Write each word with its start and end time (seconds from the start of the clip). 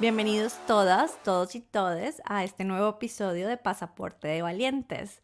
Bienvenidos 0.00 0.56
todas, 0.68 1.20
todos 1.24 1.56
y 1.56 1.60
todes 1.60 2.22
a 2.24 2.44
este 2.44 2.62
nuevo 2.62 2.88
episodio 2.88 3.48
de 3.48 3.56
Pasaporte 3.56 4.28
de 4.28 4.42
Valientes. 4.42 5.22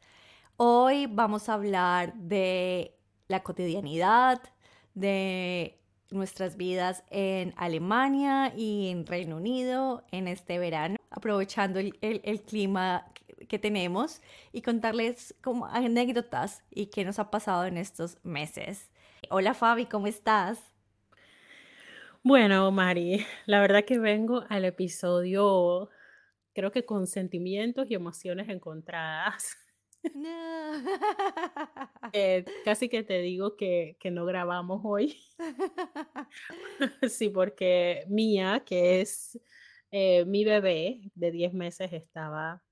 Hoy 0.57 1.07
vamos 1.07 1.49
a 1.49 1.55
hablar 1.55 2.13
de 2.15 2.97
la 3.29 3.45
cotidianidad, 3.45 4.43
de 4.95 5.79
nuestras 6.11 6.57
vidas 6.57 7.05
en 7.11 7.55
Alemania 7.57 8.53
y 8.57 8.89
en 8.89 9.07
Reino 9.07 9.37
Unido 9.37 10.05
en 10.11 10.27
este 10.27 10.59
verano, 10.59 10.97
aprovechando 11.09 11.79
el, 11.79 12.43
clima 12.43 13.07
que 13.49 13.61
tenemos 13.61 14.23
y 14.53 14.63
contarles 14.63 15.37
como 15.41 15.67
anécdotas 15.67 16.65
y 16.69 16.87
qué 16.87 17.05
nos 17.05 17.21
ha 17.21 17.31
pasado 17.31 17.67
en 17.67 17.77
estos 17.77 18.19
meses. 18.25 18.91
Hola 19.31 19.55
Fabi, 19.55 19.87
¿cómo 19.87 20.09
estás? 20.09 20.74
Bueno, 22.27 22.71
Mari, 22.73 23.19
la 23.47 23.61
verdad 23.61 23.85
que 23.85 23.99
vengo 23.99 24.45
al 24.49 24.65
episodio, 24.65 25.91
creo 26.55 26.73
que 26.73 26.87
con 26.87 27.07
sentimientos 27.07 27.91
y 27.91 27.95
emociones 27.95 28.49
encontradas. 28.49 29.57
No. 30.15 30.73
Eh, 32.13 32.45
casi 32.65 32.89
que 32.89 33.03
te 33.03 33.19
digo 33.21 33.57
que, 33.57 33.97
no 34.13 34.25
grabamos 34.25 34.83
hoy. 34.85 35.19
sí, 37.09 37.29
porque 37.29 38.05
Mía, 38.09 38.63
que 38.65 39.01
es 39.01 39.41
eh, 39.91 40.25
mi 40.27 40.45
bebé 40.45 41.11
de 41.15 41.31
10 41.33 41.53
meses, 41.53 41.93
estaba 41.93 42.63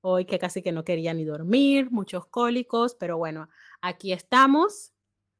hoy 0.00 0.24
que 0.24 0.38
casi 0.38 0.62
que 0.62 0.72
no 0.72 0.84
quería 0.84 1.12
ni 1.12 1.24
dormir, 1.24 1.90
muchos 1.90 2.26
cólicos, 2.26 2.94
pero 2.94 3.18
bueno, 3.18 3.48
aquí 3.80 4.12
estamos 4.12 4.92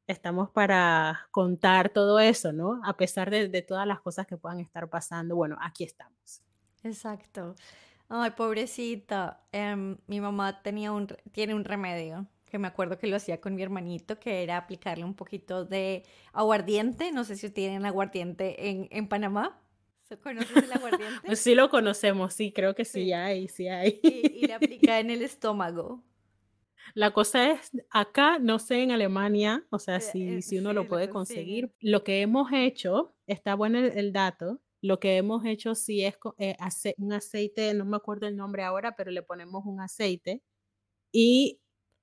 estamos 0.06 0.51
para 0.51 1.29
contar 1.30 1.91
todo 1.91 2.20
eso, 2.20 2.52
¿no? 2.52 2.80
A 2.84 2.97
pesar 2.97 3.31
de, 3.31 3.62
todas 3.62 3.86
las 3.86 4.00
cosas 4.00 4.27
que 4.27 4.36
puedan 4.36 4.61
estar 4.61 4.89
pasando, 4.89 5.36
bueno, 5.36 5.56
aquí 5.61 5.84
estamos. 5.84 6.42
Exacto. 6.83 7.55
Ay, 8.09 8.33
pobrecita. 8.33 9.44
Em, 9.53 9.97
mi 10.06 10.20
mamá 10.20 10.62
tenía 10.62 10.92
un, 10.92 11.09
tiene 11.33 11.55
un 11.55 11.64
remedio 11.64 12.27
que 12.50 12.59
me 12.59 12.69
acuerdo 12.69 12.98
que 12.98 13.06
lo 13.06 13.17
hacía 13.17 13.41
con 13.41 13.55
mi 13.55 13.62
hermanito, 13.62 14.19
que 14.19 14.42
era 14.42 14.59
aplicarle 14.59 15.05
un 15.05 15.14
poquito 15.14 15.64
de 15.64 16.05
aguardiente. 16.34 17.11
No 17.11 17.25
sé 17.25 17.37
si 17.37 17.48
tienen 17.48 17.87
aguardiente 17.87 18.69
en, 18.69 18.89
en 18.91 19.09
Panamá. 19.09 19.59
¿Conoces 20.22 20.64
el 20.64 20.72
aguardiente? 20.72 21.37
sí 21.37 21.55
lo 21.55 21.70
conocemos, 21.70 22.34
sí, 22.34 22.53
creo 22.53 22.75
que 22.75 22.84
sí, 22.84 23.14
hay, 23.14 23.48
sí 23.48 23.69
hay. 23.69 23.98
Y, 24.03 24.41
y 24.41 24.47
le 24.47 24.53
aplica 24.55 25.00
en 25.00 25.11
el 25.11 25.22
estómago. 25.22 26.03
La 26.94 27.12
cosa 27.12 27.50
es, 27.52 27.70
acá, 27.91 28.38
no 28.38 28.58
sé 28.58 28.83
en 28.83 28.91
Alemania, 28.91 29.64
o 29.70 29.78
sea, 29.78 29.97
eh, 29.97 30.00
si, 30.00 30.28
eh, 30.28 30.42
si 30.42 30.58
uno 30.58 30.72
lo 30.72 30.88
puede 30.88 31.08
conseguir, 31.08 31.72
lo 31.80 32.05
que 32.05 32.20
hemos 32.20 32.50
hecho, 32.52 33.14
está 33.27 33.55
bueno 33.55 33.78
el, 33.78 34.12
dato, 34.12 34.61
lo 34.80 35.00
que 35.00 35.16
hemos 35.16 35.44
hecho 35.44 35.75
sí 35.75 36.05
es 36.05 36.16
eh, 36.38 36.56
un 36.98 37.12
aceite, 37.12 37.72
no 37.75 37.84
me 37.84 37.97
acuerdo 37.97 38.27
el 38.27 38.36
nombre 38.36 38.62
ahora, 38.62 38.97
pero 38.97 39.10
le 39.10 39.22
ponemos 39.22 39.64
un 39.64 39.80
aceite 39.80 40.42
y 41.12 41.60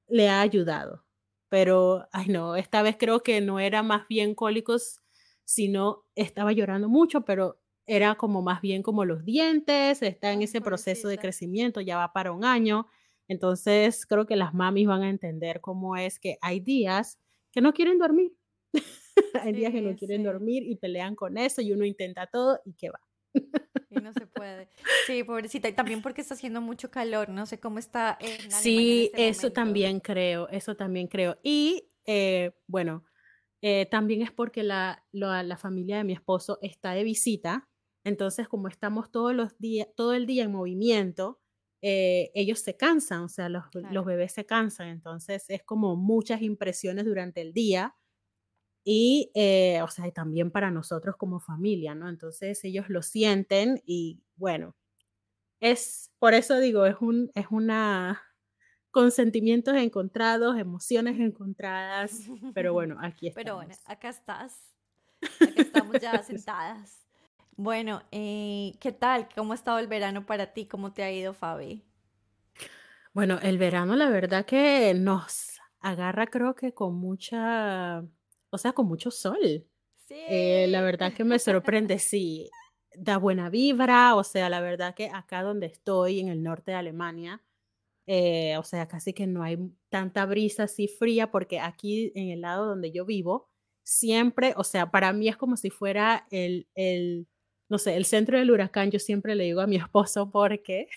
le 0.08 0.30
ha 0.30 0.42
ayudado. 0.42 1.06
Pero, 1.50 2.08
ay 2.12 2.28
no, 2.28 2.56
esta 2.56 2.82
vez 2.82 2.96
creo 2.98 3.22
que 3.22 3.42
no 3.42 3.60
era 3.60 3.84
más 3.84 4.08
bien 4.08 4.36
cólicos, 4.36 5.02
sino 5.44 6.06
estaba 6.16 6.52
llorando 6.54 6.90
mucho, 6.90 7.26
pero 7.26 7.60
era 7.88 8.16
como 8.16 8.44
más 8.44 8.62
bien 8.62 8.84
como 8.84 9.04
los 9.04 9.26
dientes, 9.26 10.04
está 10.04 10.32
en 10.32 10.44
ese 10.44 10.62
proceso 10.62 11.08
de 11.08 11.18
crecimiento, 11.18 11.82
ya 11.82 11.98
va 11.98 12.14
para 12.14 12.32
un 12.32 12.46
año. 12.46 12.88
Entonces, 13.30 14.06
creo 14.06 14.26
que 14.26 14.36
las 14.36 14.54
mamis 14.54 14.88
van 14.88 15.04
a 15.04 15.10
entender 15.10 15.62
cómo 15.62 15.96
es 15.96 16.20
que 16.20 16.38
hay 16.42 16.60
días 16.60 17.18
que 17.52 17.62
no 17.62 17.74
quieren 17.74 18.00
dormir. 18.00 18.34
hay 19.42 19.54
días 19.54 19.72
que 19.72 19.82
no 19.82 19.96
quieren 19.96 20.24
dormir 20.24 20.64
y 20.64 20.76
pelean 20.76 21.16
con 21.16 21.38
eso 21.38 21.62
y 21.62 21.72
uno 21.72 21.86
intenta 21.86 22.28
todo 22.28 22.60
y 22.66 22.74
qué 22.74 22.90
va. 22.90 23.00
y 23.90 23.96
no 24.02 24.12
se 24.14 24.26
puede. 24.26 24.70
Sí, 25.06 25.24
pobrecita. 25.24 25.70
Y 25.70 25.74
también 25.74 26.02
porque 26.02 26.22
está 26.22 26.34
haciendo 26.34 26.60
mucho 26.60 26.90
calor. 26.90 27.30
No 27.30 27.46
sé 27.46 27.60
cómo 27.60 27.78
está 27.80 28.18
en 28.20 28.52
Sí, 28.52 29.12
este 29.14 29.30
eso 29.30 29.52
también 29.52 30.00
creo. 30.00 30.50
Eso 30.50 30.76
también 30.76 31.08
creo. 31.08 31.38
Y 31.44 31.92
eh, 32.06 32.52
bueno, 32.68 33.06
eh, 33.62 33.86
también 33.92 34.24
es 34.24 34.32
porque 34.32 34.64
la, 34.64 35.06
la, 35.12 35.58
familia 35.58 35.98
de 35.98 36.04
mi 36.04 36.14
esposo 36.14 36.58
está 36.64 36.94
de 36.94 37.04
visita. 37.04 37.70
Entonces, 38.04 38.48
como 38.48 38.70
estamos 38.70 39.12
todos 39.12 39.36
los 39.36 39.58
días, 39.60 39.88
todo 39.96 40.14
el 40.14 40.26
día 40.26 40.46
en 40.46 40.52
movimiento, 40.52 41.40
eh, 41.82 42.32
ellos 42.34 42.60
se 42.60 42.76
cansan, 42.76 43.22
o 43.22 43.30
sea, 43.30 43.48
los, 43.48 43.64
los, 43.74 44.06
bebés 44.06 44.34
se 44.34 44.46
cansan, 44.46 44.90
entonces 44.90 45.46
es 45.50 45.64
como 45.64 45.96
muchas 45.96 46.42
impresiones 46.42 47.06
durante 47.06 47.42
el 47.42 47.54
día 47.54 47.96
y, 48.84 49.32
eh, 49.34 49.82
o 49.82 49.88
sea, 49.88 50.08
y 50.08 50.12
también 50.12 50.52
para 50.52 50.72
nosotros 50.72 51.16
como 51.16 51.40
familia, 51.40 51.96
¿no? 51.96 52.10
Entonces 52.10 52.64
ellos 52.66 52.90
lo 52.90 53.02
sienten 53.02 53.82
y 53.86 54.22
bueno, 54.36 54.76
es, 55.62 56.12
por 56.20 56.34
eso 56.34 56.60
digo, 56.60 56.86
es 56.86 56.96
un, 57.00 57.32
es 57.36 57.48
una, 57.50 58.22
con 58.92 59.12
sentimientos 59.12 59.76
encontrados, 59.76 60.58
emociones 60.58 61.20
encontradas, 61.20 62.24
pero 62.54 62.74
bueno, 62.74 62.98
aquí 63.02 63.28
estamos. 63.28 63.44
Pero 63.44 63.56
bueno, 63.56 63.76
acá 63.86 64.10
estás, 64.10 64.76
acá 65.22 65.62
estamos 65.62 66.00
ya 66.02 66.22
sentadas. 66.24 67.09
Bueno, 67.62 68.04
eh, 68.14 68.72
¿qué 68.80 68.94
tal? 68.94 69.28
¿Cómo 69.36 69.52
ha 69.52 69.56
estado 69.56 69.80
el 69.80 69.88
verano 69.88 70.26
para 70.26 70.54
ti? 70.54 70.66
¿Cómo 70.66 70.94
te 70.94 71.04
ha 71.04 71.12
ido, 71.12 71.34
Fabi? 71.34 71.84
Bueno, 73.12 73.38
el 73.44 73.58
verano 73.58 73.98
la 73.98 74.10
verdad 74.10 74.46
que 74.46 74.94
nos 74.94 75.60
agarra 75.82 76.28
creo 76.28 76.56
que 76.56 76.74
con 76.74 76.96
mucha, 76.96 78.02
o 78.50 78.58
sea, 78.58 78.72
con 78.72 78.88
mucho 78.88 79.12
sol. 79.12 79.68
Sí. 80.08 80.16
Eh, 80.30 80.68
la 80.70 80.82
verdad 80.82 81.12
que 81.12 81.26
me 81.26 81.38
sorprende, 81.40 82.00
sí, 82.00 82.50
da 82.96 83.18
buena 83.18 83.50
vibra, 83.50 84.16
o 84.16 84.24
sea, 84.24 84.48
la 84.48 84.62
verdad 84.62 84.96
que 84.96 85.10
acá 85.10 85.44
donde 85.44 85.66
estoy, 85.66 86.22
en 86.22 86.30
el 86.30 86.42
norte 86.42 86.72
de 86.72 86.78
Alemania, 86.78 87.44
eh, 88.08 88.56
o 88.58 88.64
sea, 88.64 88.88
casi 88.88 89.12
que 89.12 89.28
no 89.28 89.44
hay 89.44 89.58
tanta 89.90 90.26
brisa 90.26 90.64
así 90.64 90.88
fría, 90.88 91.30
porque 91.30 91.60
aquí 91.60 92.14
en 92.16 92.30
el 92.30 92.40
lado 92.40 92.68
donde 92.68 92.94
yo 92.94 93.04
vivo, 93.04 93.50
siempre, 93.84 94.54
o 94.56 94.64
sea, 94.64 94.92
para 94.92 95.12
mí 95.12 95.28
es 95.28 95.36
como 95.36 95.58
si 95.58 95.70
fuera 95.70 96.26
el, 96.32 96.70
el 96.74 97.28
no 97.70 97.78
sé, 97.78 97.96
el 97.96 98.06
centro 98.06 98.38
del 98.38 98.52
huracán, 98.52 98.92
yo 98.92 99.00
siempre 99.00 99.36
le 99.36 99.46
digo 99.46 99.62
a 99.62 99.68
mi 99.68 99.76
esposo 99.92 100.32
porque, 100.32 100.88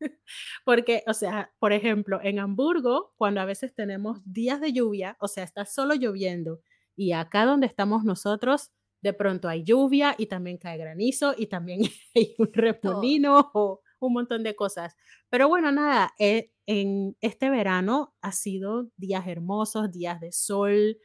porque, 0.64 1.02
o 1.06 1.14
sea, 1.14 1.52
por 1.58 1.72
ejemplo, 1.72 2.20
en 2.22 2.38
Hamburgo, 2.38 3.12
cuando 3.16 3.40
a 3.40 3.44
veces 3.44 3.74
tenemos 3.74 4.20
días 4.24 4.60
de 4.60 4.72
lluvia, 4.72 5.16
o 5.20 5.28
sea, 5.28 5.44
está 5.44 5.66
solo 5.66 5.94
lloviendo, 5.94 6.60
y 6.96 7.12
acá 7.12 7.44
donde 7.44 7.66
estamos 7.66 8.04
nosotros, 8.04 8.72
de 9.02 9.12
pronto 9.12 9.48
hay 9.48 9.64
lluvia 9.64 10.14
y 10.16 10.26
también 10.26 10.56
cae 10.56 10.78
granizo 10.78 11.34
y 11.36 11.46
también 11.46 11.80
hay 12.14 12.34
un 12.38 12.50
repolino 12.52 13.50
o 13.52 13.82
un 14.00 14.12
montón 14.14 14.42
de 14.42 14.56
cosas. 14.56 14.96
Pero 15.28 15.48
bueno, 15.48 15.70
nada, 15.72 16.14
eh, 16.18 16.50
en 16.66 17.16
este 17.20 17.50
verano 17.50 18.14
ha 18.22 18.32
sido 18.32 18.88
días 18.96 19.26
hermosos, 19.26 19.92
días 19.92 20.20
de 20.20 20.32
sol, 20.32 20.96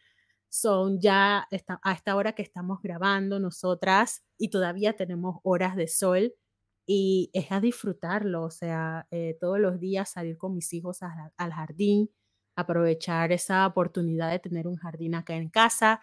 son 0.49 0.99
ya 0.99 1.47
a 1.83 1.91
esta 1.91 2.15
hora 2.15 2.33
que 2.33 2.41
estamos 2.41 2.81
grabando 2.81 3.39
nosotras 3.39 4.23
y 4.37 4.49
todavía 4.49 4.93
tenemos 4.95 5.37
horas 5.43 5.75
de 5.75 5.87
sol 5.87 6.33
y 6.91 7.29
es 7.33 7.51
a 7.51 7.59
disfrutarlo, 7.59 8.43
o 8.45 8.49
sea, 8.49 9.07
eh, 9.11 9.37
todos 9.39 9.59
los 9.59 9.79
días 9.79 10.09
salir 10.09 10.37
con 10.39 10.55
mis 10.55 10.73
hijos 10.73 11.01
al 11.37 11.53
jardín, 11.53 12.09
aprovechar 12.55 13.31
esa 13.31 13.67
oportunidad 13.67 14.31
de 14.31 14.39
tener 14.39 14.67
un 14.67 14.75
jardín 14.75 15.13
acá 15.13 15.35
en 15.35 15.49
casa 15.49 16.01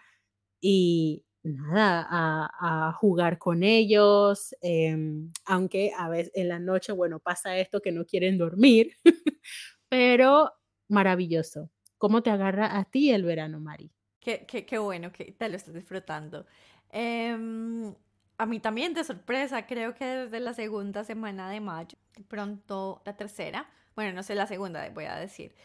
y 0.61 1.25
nada, 1.43 2.07
a, 2.09 2.93
jugar 2.93 3.37
con 3.37 3.63
ellos, 3.63 4.55
em, 4.61 5.31
aunque 5.45 5.91
a 5.97 6.09
veces 6.09 6.31
en 6.35 6.49
la 6.49 6.59
noche, 6.59 6.93
bueno, 6.93 7.19
pasa 7.19 7.57
esto 7.57 7.81
que 7.81 7.91
no 7.91 8.05
quieren 8.05 8.37
dormir, 8.37 8.93
pero 9.89 10.51
maravilloso. 10.89 11.69
¿Cómo 11.97 12.23
te 12.23 12.29
agarra 12.29 12.77
a 12.77 12.85
ti 12.85 13.11
el 13.11 13.23
verano, 13.23 13.59
Mari? 13.59 13.91
Qué, 14.27 14.77
bueno 14.77 15.13
que 15.13 15.31
te 15.31 15.47
lo 15.47 15.55
estás 15.55 15.73
disfrutando. 15.73 16.45
Em, 16.89 17.95
a 18.37 18.45
mí 18.45 18.59
también 18.59 18.93
de 18.93 19.05
sorpresa, 19.05 19.65
creo 19.65 19.93
que 19.95 20.03
desde 20.03 20.41
la 20.41 20.53
segunda 20.53 21.05
semana 21.05 21.49
de 21.49 21.61
mayo, 21.61 21.97
pronto 22.27 23.01
la 23.05 23.15
tercera, 23.15 23.69
bueno, 23.95 24.11
no 24.11 24.23
sé 24.23 24.35
la 24.35 24.45
segunda, 24.45 24.89
voy 24.89 25.05
a 25.05 25.15
decir, 25.15 25.55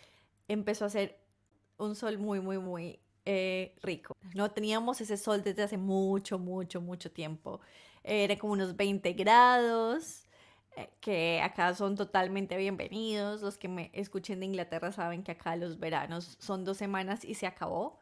empezó 0.46 0.84
a 0.84 0.90
ser 0.90 1.18
un 1.76 1.96
sol 1.96 2.18
muy, 2.18 2.40
muy, 2.40 2.58
muy 2.58 3.00
eh, 3.24 3.74
rico. 3.82 4.16
No 4.32 4.52
teníamos 4.52 5.00
ese 5.00 5.16
sol 5.16 5.42
desde 5.42 5.64
hace 5.64 5.76
mucho, 5.76 6.38
mucho, 6.38 6.80
mucho 6.80 7.10
tiempo. 7.10 7.60
Era 8.04 8.36
como 8.38 8.52
unos 8.52 8.76
20 8.76 9.12
grados, 9.14 10.28
eh, 10.76 10.88
que 11.00 11.40
acá 11.42 11.74
son 11.74 11.96
totalmente 11.96 12.56
bienvenidos. 12.56 13.42
Los 13.42 13.58
que 13.58 13.66
me 13.66 13.90
escuchen 13.92 14.38
de 14.38 14.46
Inglaterra 14.46 14.92
saben 14.92 15.24
que 15.24 15.32
acá 15.32 15.56
los 15.56 15.80
veranos 15.80 16.36
son 16.38 16.64
dos 16.64 16.76
semanas 16.76 17.24
y 17.24 17.34
se 17.34 17.48
acabó. 17.48 18.01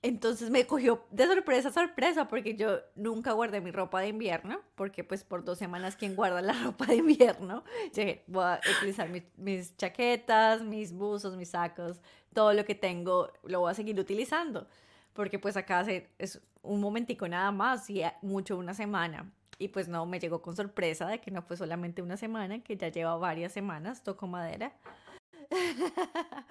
Entonces 0.00 0.50
me 0.50 0.64
cogió 0.64 1.04
de 1.10 1.26
sorpresa, 1.26 1.72
sorpresa, 1.72 2.28
porque 2.28 2.54
yo 2.54 2.78
nunca 2.94 3.32
guardé 3.32 3.60
mi 3.60 3.72
ropa 3.72 4.00
de 4.00 4.08
invierno, 4.08 4.60
porque 4.76 5.02
pues 5.02 5.24
por 5.24 5.44
dos 5.44 5.58
semanas, 5.58 5.96
¿quién 5.96 6.14
guarda 6.14 6.40
la 6.40 6.52
ropa 6.64 6.86
de 6.86 6.96
invierno? 6.96 7.64
Yo 7.92 8.02
dije, 8.02 8.24
voy 8.28 8.44
a 8.44 8.60
utilizar 8.78 9.08
mis 9.36 9.76
chaquetas, 9.76 10.62
mis 10.62 10.92
buzos, 10.92 11.36
mis 11.36 11.50
sacos, 11.50 12.00
todo 12.32 12.52
lo 12.52 12.64
que 12.64 12.76
tengo, 12.76 13.32
lo 13.42 13.60
voy 13.60 13.72
a 13.72 13.74
seguir 13.74 13.98
utilizando. 13.98 14.68
porque 15.14 15.40
pues 15.40 15.56
acá 15.56 15.84
es 16.18 16.40
un 16.62 16.80
momentico 16.80 17.26
nada 17.26 17.50
más 17.50 17.90
y 17.90 18.02
mucho 18.22 18.56
una 18.56 18.74
semana. 18.74 19.32
Y 19.58 19.68
pues 19.68 19.88
no, 19.88 20.06
me 20.06 20.20
llegó 20.20 20.40
con 20.40 20.54
sorpresa 20.54 21.06
de 21.08 21.20
que 21.20 21.32
no 21.32 21.42
fue 21.42 21.56
solamente 21.56 22.02
una 22.02 22.16
semana, 22.16 22.62
que 22.62 22.76
ya 22.76 22.88
lleva 22.88 23.16
varias 23.16 23.52
semanas, 23.52 24.04
toco 24.04 24.28
madera. 24.28 24.72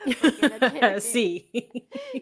sí. 1.01 1.49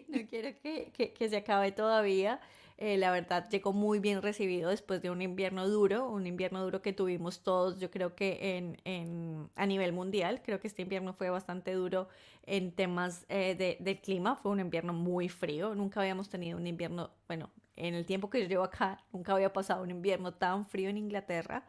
No 0.08 0.18
quiero 0.28 0.50
que, 0.62 0.90
que, 0.92 1.12
que 1.12 1.28
se 1.28 1.36
acabe 1.36 1.72
todavía. 1.72 2.40
Eh, 2.78 2.98
la 2.98 3.10
verdad 3.10 3.48
llegó 3.48 3.72
muy 3.72 4.00
bien 4.00 4.20
recibido 4.20 4.68
después 4.68 5.00
de 5.00 5.08
un 5.10 5.22
invierno 5.22 5.66
duro, 5.66 6.10
un 6.10 6.26
invierno 6.26 6.62
duro 6.62 6.82
que 6.82 6.92
tuvimos 6.92 7.42
todos, 7.42 7.80
yo 7.80 7.90
creo 7.90 8.14
que 8.14 8.58
en, 8.58 8.76
en 8.84 9.48
a 9.56 9.64
nivel 9.64 9.94
mundial, 9.94 10.42
creo 10.44 10.60
que 10.60 10.66
este 10.68 10.82
invierno 10.82 11.14
fue 11.14 11.30
bastante 11.30 11.72
duro 11.72 12.08
en 12.44 12.72
temas 12.72 13.24
eh, 13.30 13.54
de, 13.54 13.78
del 13.80 13.98
clima, 14.02 14.36
fue 14.36 14.52
un 14.52 14.60
invierno 14.60 14.92
muy 14.92 15.30
frío, 15.30 15.74
nunca 15.74 16.00
habíamos 16.02 16.28
tenido 16.28 16.58
un 16.58 16.66
invierno, 16.66 17.10
bueno, 17.28 17.48
en 17.76 17.94
el 17.94 18.04
tiempo 18.04 18.28
que 18.28 18.42
yo 18.42 18.46
llevo 18.48 18.64
acá, 18.64 19.02
nunca 19.10 19.32
había 19.32 19.54
pasado 19.54 19.82
un 19.82 19.90
invierno 19.90 20.34
tan 20.34 20.66
frío 20.66 20.90
en 20.90 20.98
Inglaterra 20.98 21.64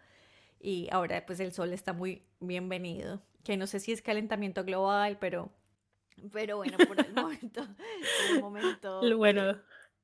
y 0.60 0.88
ahora 0.92 1.26
pues 1.26 1.40
el 1.40 1.52
sol 1.52 1.74
está 1.74 1.94
muy 1.94 2.24
bienvenido, 2.40 3.22
que 3.44 3.58
no 3.58 3.68
sé 3.68 3.80
si 3.80 3.92
es 3.92 4.02
calentamiento 4.02 4.64
global, 4.64 5.18
pero, 5.20 5.52
pero 6.32 6.58
bueno, 6.58 6.78
por 6.88 7.00
el 7.00 7.14
momento, 7.14 7.66
por 7.66 8.36
el 8.36 8.42
momento... 8.42 9.18
Bueno 9.18 9.58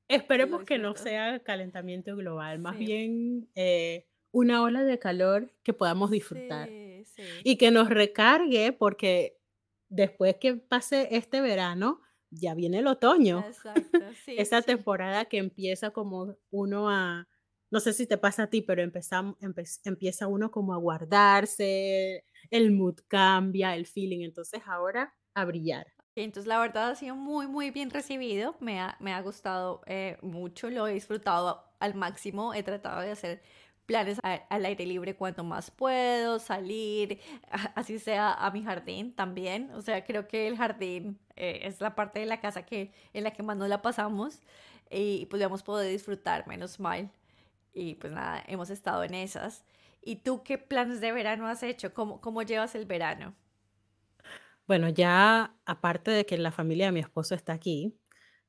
Esperemos 0.08 0.64
que 0.64 0.78
no 0.78 0.94
sea 0.94 1.40
calentamiento 1.40 2.14
global, 2.16 2.58
más 2.58 2.76
bien 2.76 3.48
eh, 3.54 4.06
una 4.32 4.62
ola 4.62 4.84
de 4.84 4.98
calor 4.98 5.50
que 5.62 5.72
podamos 5.72 6.10
disfrutar 6.10 6.68
y 7.42 7.56
que 7.56 7.70
nos 7.70 7.88
recargue 7.88 8.72
porque 8.72 9.38
después 9.88 10.36
que 10.36 10.56
pase 10.56 11.08
este 11.12 11.40
verano, 11.40 12.02
ya 12.30 12.54
viene 12.54 12.80
el 12.80 12.86
otoño. 12.86 13.44
Exacto, 13.46 13.98
Esa 14.26 14.60
temporada 14.60 15.24
que 15.24 15.38
empieza 15.38 15.90
como 15.90 16.36
uno 16.50 16.90
a, 16.90 17.28
no 17.74 17.80
sé 17.80 17.92
si 17.92 18.06
te 18.06 18.16
pasa 18.18 18.44
a 18.44 18.46
ti, 18.46 18.62
pero 18.62 18.84
empieza 18.84 20.26
uno 20.28 20.52
como 20.52 20.74
a 20.74 20.76
guardarse, 20.76 22.24
el 22.48 22.70
mood 22.70 23.00
cambia, 23.08 23.74
el 23.74 23.86
feeling, 23.86 24.20
entonces 24.20 24.62
ahora 24.64 25.12
a 25.34 25.44
brillar. 25.44 25.84
Entonces 26.14 26.46
la 26.46 26.60
verdad 26.60 26.90
ha 26.90 26.94
sido 26.94 27.16
muy 27.16 27.48
muy 27.48 27.72
bien 27.72 27.90
recibido, 27.90 28.54
me 28.60 28.78
ha, 28.78 28.96
me 29.00 29.12
ha 29.12 29.20
gustado 29.22 29.82
eh, 29.86 30.18
mucho, 30.22 30.70
lo 30.70 30.86
he 30.86 30.94
disfrutado 30.94 31.64
al 31.80 31.96
máximo, 31.96 32.54
he 32.54 32.62
tratado 32.62 33.00
de 33.00 33.10
hacer 33.10 33.42
planes 33.86 34.20
al 34.22 34.64
aire 34.64 34.86
libre 34.86 35.16
cuanto 35.16 35.42
más 35.42 35.72
puedo, 35.72 36.38
salir, 36.38 37.18
así 37.74 37.98
sea 37.98 38.32
a 38.34 38.52
mi 38.52 38.62
jardín 38.62 39.16
también, 39.16 39.72
o 39.72 39.82
sea, 39.82 40.04
creo 40.04 40.28
que 40.28 40.46
el 40.46 40.56
jardín 40.56 41.18
eh, 41.34 41.62
es 41.64 41.80
la 41.80 41.96
parte 41.96 42.20
de 42.20 42.26
la 42.26 42.40
casa 42.40 42.64
que, 42.64 42.92
en 43.12 43.24
la 43.24 43.32
que 43.32 43.42
más 43.42 43.56
nos 43.56 43.68
la 43.68 43.82
pasamos 43.82 44.40
y 44.90 45.26
pues 45.26 45.42
hemos 45.42 45.64
podido 45.64 45.90
disfrutar, 45.90 46.46
menos 46.46 46.78
mal, 46.78 47.10
y 47.74 47.96
pues 47.96 48.12
nada, 48.12 48.42
hemos 48.46 48.70
estado 48.70 49.04
en 49.04 49.14
esas. 49.14 49.64
¿Y 50.00 50.16
tú 50.16 50.42
qué 50.42 50.58
planes 50.58 51.00
de 51.00 51.12
verano 51.12 51.48
has 51.48 51.62
hecho? 51.62 51.92
¿Cómo, 51.94 52.20
cómo 52.20 52.42
llevas 52.42 52.74
el 52.74 52.86
verano? 52.86 53.34
Bueno, 54.66 54.88
ya 54.88 55.54
aparte 55.66 56.10
de 56.10 56.24
que 56.24 56.38
la 56.38 56.52
familia 56.52 56.86
de 56.86 56.92
mi 56.92 57.00
esposo 57.00 57.34
está 57.34 57.52
aquí, 57.52 57.98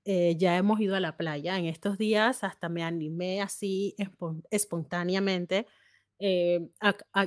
eh, 0.06 0.36
ya 0.38 0.56
hemos 0.58 0.80
ido 0.80 0.96
a 0.96 1.00
la 1.00 1.18
playa. 1.18 1.58
En 1.58 1.66
estos 1.66 1.98
días 1.98 2.44
hasta 2.44 2.70
me 2.70 2.84
animé 2.84 3.42
así 3.42 3.96
espontáneamente 4.52 5.68
eh, 6.20 6.70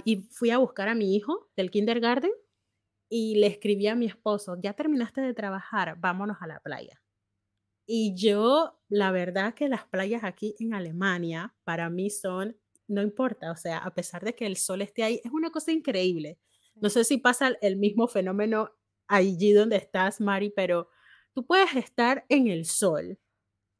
y 0.04 0.16
fui 0.30 0.50
a 0.50 0.58
buscar 0.58 0.88
a 0.88 0.94
mi 0.94 1.16
hijo 1.16 1.50
del 1.56 1.70
kindergarten 1.70 2.30
y 3.08 3.36
le 3.36 3.48
escribí 3.48 3.86
a 3.88 3.94
mi 3.96 4.06
esposo, 4.06 4.56
ya 4.60 4.74
terminaste 4.74 5.20
de 5.20 5.34
trabajar, 5.34 5.96
vámonos 5.98 6.38
a 6.40 6.46
la 6.46 6.60
playa. 6.60 7.00
Y 7.90 8.14
yo, 8.14 8.78
la 8.90 9.10
verdad 9.12 9.54
que 9.54 9.66
las 9.66 9.86
playas 9.86 10.22
aquí 10.22 10.54
en 10.58 10.74
Alemania 10.74 11.54
para 11.64 11.88
mí 11.88 12.10
son, 12.10 12.54
no 12.86 13.00
importa, 13.00 13.50
o 13.50 13.56
sea, 13.56 13.78
a 13.78 13.94
pesar 13.94 14.22
de 14.22 14.34
que 14.34 14.44
el 14.44 14.58
sol 14.58 14.82
esté 14.82 15.04
ahí, 15.04 15.22
es 15.24 15.32
una 15.32 15.50
cosa 15.50 15.72
increíble. 15.72 16.38
No 16.74 16.90
sé 16.90 17.02
si 17.04 17.16
pasa 17.16 17.56
el 17.62 17.76
mismo 17.76 18.06
fenómeno 18.06 18.72
allí 19.06 19.54
donde 19.54 19.76
estás, 19.76 20.20
Mari, 20.20 20.50
pero 20.50 20.90
tú 21.32 21.46
puedes 21.46 21.74
estar 21.76 22.26
en 22.28 22.48
el 22.48 22.66
sol. 22.66 23.18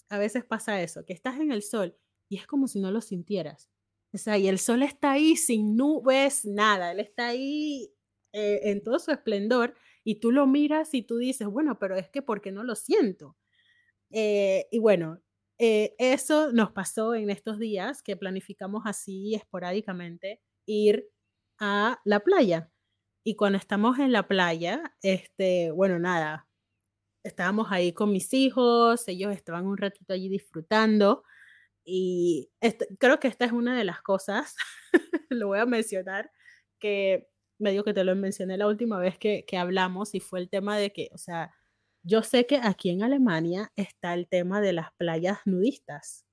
A 0.08 0.18
veces 0.18 0.44
pasa 0.44 0.82
eso, 0.82 1.04
que 1.04 1.12
estás 1.12 1.38
en 1.38 1.52
el 1.52 1.62
sol 1.62 1.94
y 2.30 2.38
es 2.38 2.46
como 2.46 2.66
si 2.66 2.80
no 2.80 2.90
lo 2.90 3.02
sintieras. 3.02 3.68
O 4.14 4.18
sea, 4.18 4.38
y 4.38 4.48
el 4.48 4.58
sol 4.58 4.82
está 4.82 5.12
ahí 5.12 5.36
sin 5.36 5.76
nubes, 5.76 6.46
nada, 6.46 6.92
él 6.92 7.00
está 7.00 7.28
ahí 7.28 7.92
eh, 8.32 8.60
en 8.70 8.82
todo 8.82 8.98
su 9.00 9.10
esplendor 9.10 9.74
y 10.02 10.16
tú 10.20 10.32
lo 10.32 10.46
miras 10.46 10.94
y 10.94 11.02
tú 11.02 11.18
dices, 11.18 11.46
bueno, 11.48 11.78
pero 11.78 11.96
es 11.96 12.08
que 12.08 12.22
¿por 12.22 12.40
qué 12.40 12.52
no 12.52 12.64
lo 12.64 12.74
siento? 12.74 13.36
Eh, 14.10 14.66
y 14.70 14.78
bueno, 14.78 15.20
eh, 15.58 15.94
eso 15.98 16.52
nos 16.52 16.72
pasó 16.72 17.14
en 17.14 17.30
estos 17.30 17.58
días 17.58 18.02
que 18.02 18.16
planificamos 18.16 18.84
así 18.86 19.34
esporádicamente 19.34 20.40
ir 20.66 21.08
a 21.60 22.00
la 22.04 22.20
playa. 22.20 22.70
Y 23.24 23.36
cuando 23.36 23.58
estamos 23.58 23.98
en 23.98 24.12
la 24.12 24.28
playa, 24.28 24.94
este, 25.02 25.70
bueno, 25.72 25.98
nada, 25.98 26.48
estábamos 27.24 27.68
ahí 27.72 27.92
con 27.92 28.12
mis 28.12 28.32
hijos, 28.34 29.06
ellos 29.08 29.32
estaban 29.34 29.66
un 29.66 29.76
ratito 29.78 30.12
allí 30.14 30.28
disfrutando 30.28 31.24
y 31.84 32.50
creo 32.98 33.20
que 33.20 33.28
esta 33.28 33.44
es 33.46 33.52
una 33.52 33.76
de 33.76 33.84
las 33.84 34.02
cosas, 34.02 34.56
lo 35.30 35.48
voy 35.48 35.58
a 35.60 35.66
mencionar, 35.66 36.30
que 36.80 37.28
medio 37.58 37.84
que 37.84 37.94
te 37.94 38.04
lo 38.04 38.14
mencioné 38.16 38.56
la 38.58 38.68
última 38.68 38.98
vez 38.98 39.18
que, 39.18 39.44
que 39.46 39.56
hablamos 39.58 40.14
y 40.14 40.20
fue 40.20 40.40
el 40.40 40.50
tema 40.50 40.78
de 40.78 40.92
que, 40.92 41.10
o 41.14 41.18
sea, 41.18 41.52
yo 42.08 42.22
sé 42.22 42.46
que 42.46 42.56
aquí 42.56 42.88
en 42.88 43.02
Alemania 43.02 43.70
está 43.76 44.14
el 44.14 44.26
tema 44.28 44.62
de 44.62 44.72
las 44.72 44.92
playas 44.96 45.40
nudistas. 45.44 46.24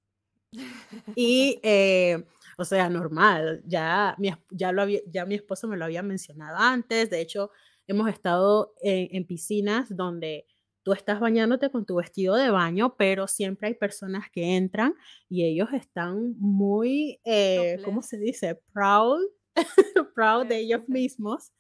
Y 1.15 1.59
eh, 1.63 2.23
o 2.57 2.63
sea, 2.63 2.89
normal, 2.89 3.61
ya 3.65 4.15
mi, 4.17 4.31
ya, 4.51 4.71
lo 4.71 4.83
había, 4.83 5.01
ya 5.07 5.25
mi 5.25 5.35
esposo 5.35 5.67
me 5.67 5.75
lo 5.75 5.83
había 5.83 6.01
mencionado 6.01 6.57
antes, 6.57 7.09
de 7.09 7.19
hecho, 7.19 7.51
hemos 7.87 8.09
estado 8.09 8.73
en, 8.81 9.25
piscinas 9.25 9.93
donde 9.93 10.47
tú 10.81 10.93
estás 10.93 11.19
bañándote 11.19 11.69
con 11.69 11.85
tu 11.85 11.95
vestido 11.95 12.35
de 12.35 12.51
baño, 12.51 12.95
pero 12.97 13.27
siempre 13.27 13.67
hay 13.67 13.73
personas 13.73 14.29
que 14.31 14.55
entran 14.55 14.93
y 15.27 15.43
ellos 15.43 15.69
están 15.73 16.35
muy, 16.39 17.19
eh, 17.25 17.79
¿cómo 17.83 18.01
se 18.01 18.17
dice? 18.17 18.61
Proud, 18.71 19.19
proud 20.15 20.45
de 20.45 20.59
ellos 20.59 20.87
mismos 20.87 21.51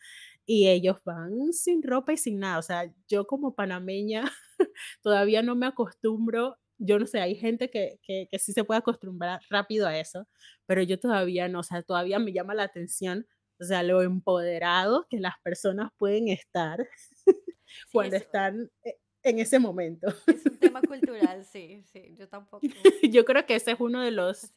y 0.45 0.67
ellos 0.69 0.97
van 1.03 1.53
sin 1.53 1.83
ropa 1.83 2.13
y 2.13 2.17
sin 2.17 2.39
nada. 2.39 2.59
O 2.59 2.61
sea, 2.61 2.91
yo 3.07 3.25
como 3.25 3.55
panameña 3.55 4.23
todavía 5.01 5.41
no 5.41 5.55
me 5.55 5.67
acostumbro 5.67 6.57
yo 6.77 6.99
no 6.99 7.07
sé, 7.07 7.19
hay 7.19 7.35
gente 7.35 7.69
que, 7.69 7.99
que, 8.03 8.27
sí 8.39 8.53
se 8.53 8.63
puede 8.63 8.79
acostumbrar 8.79 9.39
rápido 9.49 9.87
a 9.87 9.97
eso, 9.97 10.27
pero 10.65 10.81
yo 10.81 10.99
todavía 10.99 11.47
no, 11.47 11.59
o 11.59 11.63
sea, 11.63 11.81
todavía 11.83 12.19
me 12.19 12.33
llama 12.33 12.53
la 12.53 12.63
atención, 12.63 13.27
o 13.59 13.63
sea, 13.63 13.83
lo 13.83 14.01
empoderado 14.01 15.07
que 15.09 15.19
las 15.19 15.35
personas 15.43 15.91
pueden 15.97 16.27
estar 16.27 16.85
cuando 17.91 18.17
están 18.17 18.69
e, 18.83 18.97
en 19.23 19.39
ese 19.39 19.59
momento. 19.59 20.07
Es 20.27 20.45
un 20.45 20.59
tema 20.59 20.81
cultural, 20.81 21.45
sí, 21.51 21.83
sí, 21.91 22.15
yo 22.17 22.27
tampoco. 22.27 22.67
yo 23.09 23.25
creo 23.25 23.45
que 23.45 23.55
ese 23.55 23.71
es 23.71 23.79
uno 23.79 24.01
de 24.01 24.11
los, 24.11 24.53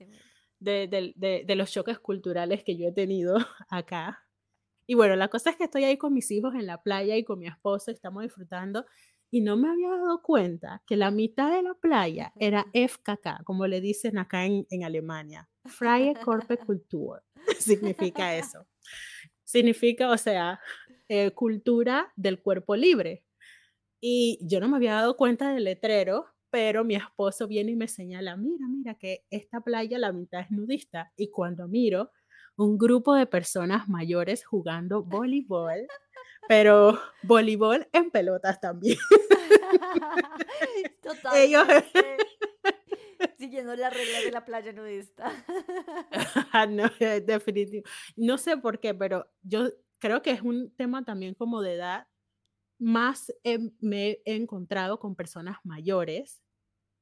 de, 0.59 0.89
de, 0.89 1.45
de 1.47 1.55
los 1.55 1.71
choques 1.71 1.99
culturales 1.99 2.65
que 2.65 2.77
yo 2.77 2.89
he 2.89 2.93
tenido 2.93 3.37
acá. 3.71 4.28
Y 4.91 4.95
bueno, 4.95 5.17
la 5.17 5.29
cosa 5.29 5.51
es 5.51 5.57
que 5.57 5.65
estoy 5.65 5.85
ahí 5.85 5.99
con 5.99 6.15
mis 6.15 6.31
hijos 6.31 6.55
en 6.55 6.67
la 6.67 6.83
playa 6.83 7.15
y 7.15 7.23
con 7.23 7.39
mi 7.39 7.47
esposo, 7.47 7.91
estamos 7.91 8.23
disfrutando 8.23 8.87
y 9.31 9.43
no 9.43 9.59
me 9.59 9.69
había 9.69 9.91
dado 9.91 10.23
cuenta 10.23 10.83
que 10.87 10.97
la 10.97 11.11
mitad 11.11 11.55
de 11.55 11.63
la 11.63 11.75
playa 11.75 12.33
era 12.41 12.65
FKK, 12.73 13.45
como 13.45 13.67
le 13.67 13.83
dicen 13.83 14.17
acá 14.17 14.47
en, 14.47 14.67
en 14.71 14.85
Alemania. 14.85 15.47
Freie 15.67 16.15
Kultur 16.67 17.23
significa 17.59 18.35
eso. 18.35 18.67
Significa, 19.45 20.11
o 20.11 20.17
sea, 20.17 20.59
eh, 21.11 21.33
cultura 21.33 22.11
del 22.17 22.41
cuerpo 22.41 22.75
libre. 22.75 23.27
Y 24.01 24.39
yo 24.41 24.59
no 24.59 24.71
me 24.71 24.77
había 24.79 24.95
dado 24.95 25.19
cuenta 25.19 25.53
del 25.53 25.65
letrero, 25.65 26.25
pero 26.49 26.83
mi 26.83 26.95
esposo 26.95 27.47
viene 27.47 27.73
y 27.73 27.77
me 27.77 27.89
señala, 27.89 28.39
mira, 28.39 28.67
mira, 28.67 28.95
que 28.95 29.27
esta 29.29 29.61
playa 29.61 29.99
la 29.99 30.15
mitad 30.15 30.41
es 30.41 30.51
nudista. 30.51 31.13
Y 31.15 31.31
cuando 31.31 31.69
miro, 31.69 32.11
un 32.59 32.77
grupo 32.77 33.15
de 33.15 33.27
personas 33.27 33.89
mayores 33.89 34.45
jugando 34.45 35.03
voleibol 35.05 35.87
pero 36.49 36.99
voleibol 37.23 37.87
en 37.93 38.11
pelotas 38.11 38.61
también. 38.61 38.99
Totalmente. 41.03 41.45
Ellos... 41.45 41.67
Siguiendo 43.37 43.77
las 43.77 43.93
reglas 43.93 44.25
de 44.25 44.33
la 44.33 44.45
playa 44.45 44.73
nudista. 44.73 45.31
no, 46.71 46.85
definitivo. 47.25 47.85
No 48.17 48.39
sé 48.39 48.57
por 48.57 48.81
qué, 48.81 48.95
pero 48.95 49.31
yo 49.43 49.69
creo 49.99 50.23
que 50.23 50.31
es 50.31 50.41
un 50.41 50.75
tema 50.77 51.05
también 51.05 51.35
como 51.35 51.61
de 51.61 51.75
edad. 51.75 52.07
Más 52.79 53.33
me 53.81 54.21
he 54.25 54.37
encontrado 54.37 54.99
con 54.99 55.17
personas 55.17 55.59
mayores 55.65 56.41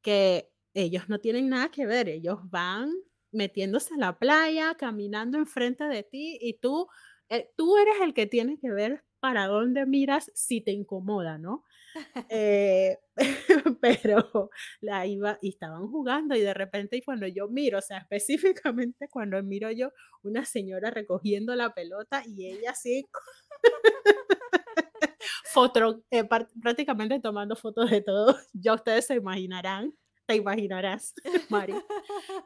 que 0.02 0.50
ellos 0.75 1.08
no 1.08 1.20
tienen 1.20 1.48
nada 1.48 1.70
que 1.70 1.86
ver, 1.86 2.08
ellos 2.08 2.38
van 2.50 2.92
metiéndose 3.33 3.95
a 3.95 3.99
la 3.99 4.18
playa, 4.18 4.75
caminando 4.76 5.38
enfrente 5.38 5.85
de 5.85 6.02
ti 6.02 6.38
y 6.40 6.54
tú, 6.59 6.88
eh, 7.28 7.50
tú 7.56 7.76
eres 7.76 7.95
el 8.02 8.14
que 8.14 8.26
tiene 8.26 8.59
que 8.59 8.71
ver 8.71 9.04
para 9.21 9.47
dónde 9.47 9.87
miras 9.87 10.30
si 10.35 10.61
te 10.61 10.73
incomoda, 10.73 11.38
¿no? 11.38 11.64
Eh, 12.30 12.99
pero 13.80 14.50
la 14.80 15.06
iba 15.06 15.38
y 15.40 15.50
estaban 15.50 15.88
jugando 15.88 16.37
y 16.37 16.40
de 16.40 16.52
repente 16.52 16.97
y 16.99 17.02
cuando 17.02 17.26
yo 17.26 17.49
miro, 17.49 17.78
o 17.78 17.83
sea, 17.83 17.99
específicamente 17.99 19.09
cuando 19.09 19.42
miro 19.42 19.71
yo 19.71 19.92
una 20.23 20.45
señora 20.45 20.90
recogiendo 20.90 21.54
la 21.54 21.73
pelota 21.73 22.23
y 22.26 22.47
ella 22.47 22.73
así 22.73 23.06
foto, 25.52 26.02
eh, 26.11 26.25
prácticamente 26.62 27.21
tomando 27.21 27.56
fotos 27.56 27.90
de 27.90 28.02
todo. 28.02 28.37
Ya 28.52 28.75
ustedes 28.75 29.06
se 29.06 29.14
imaginarán, 29.14 29.95
te 30.26 30.37
imaginarás, 30.37 31.14
Mari. 31.50 31.75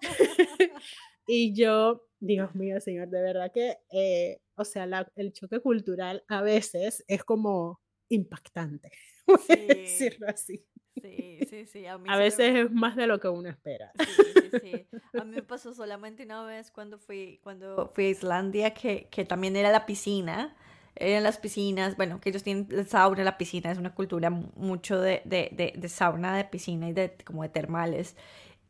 y 1.27 1.55
yo, 1.55 2.07
Dios 2.19 2.55
mío, 2.55 2.81
señor, 2.81 3.09
de 3.09 3.23
verdad 3.23 3.51
que, 3.53 3.79
eh, 3.91 4.41
o 4.55 4.65
sea, 4.65 4.89
el 5.17 5.33
choque 5.33 5.61
cultural 5.61 6.25
a 6.29 6.43
veces 6.43 7.05
es 7.09 7.25
como 7.25 7.81
impactante, 8.09 8.91
sí. 9.47 9.67
decirlo 9.67 10.27
así. 10.29 10.67
Sí, 11.01 11.39
sí, 11.49 11.67
sí. 11.67 11.87
A, 11.87 11.95
a 11.95 12.19
veces 12.19 12.57
es 12.57 12.71
más 12.73 12.97
de 12.97 13.07
lo 13.07 13.21
que 13.21 13.29
uno 13.29 13.49
espera. 13.49 13.93
Sí, 13.99 14.23
sí, 14.35 14.59
sí. 14.61 14.87
A 15.19 15.25
mí 15.25 15.37
me 15.37 15.43
pasó 15.43 15.73
solamente 15.73 16.25
una 16.25 16.45
vez 16.45 16.71
cuando 16.71 16.99
fui, 16.99 17.41
cuando 17.43 17.91
fui 17.95 18.07
a 18.07 18.11
Islandia, 18.11 18.75
que, 18.75 19.09
que 19.09 19.25
también 19.25 19.57
era 19.57 19.71
la 19.71 19.87
piscina 19.87 20.57
en 21.01 21.23
las 21.23 21.39
piscinas, 21.39 21.97
bueno, 21.97 22.21
que 22.21 22.29
ellos 22.29 22.43
tienen 22.43 22.87
sauna, 22.87 23.25
la 23.25 23.39
piscina, 23.39 23.71
es 23.73 23.79
una 23.79 23.95
cultura 23.95 24.31
mucho 24.31 25.01
de, 25.01 25.23
de, 25.25 25.73
de, 25.77 25.89
sauna, 25.89 26.37
de 26.37 26.45
piscina 26.45 26.89
y 26.89 26.93
de 26.93 27.17
como 27.25 27.43
de 27.43 27.49
termales. 27.49 28.17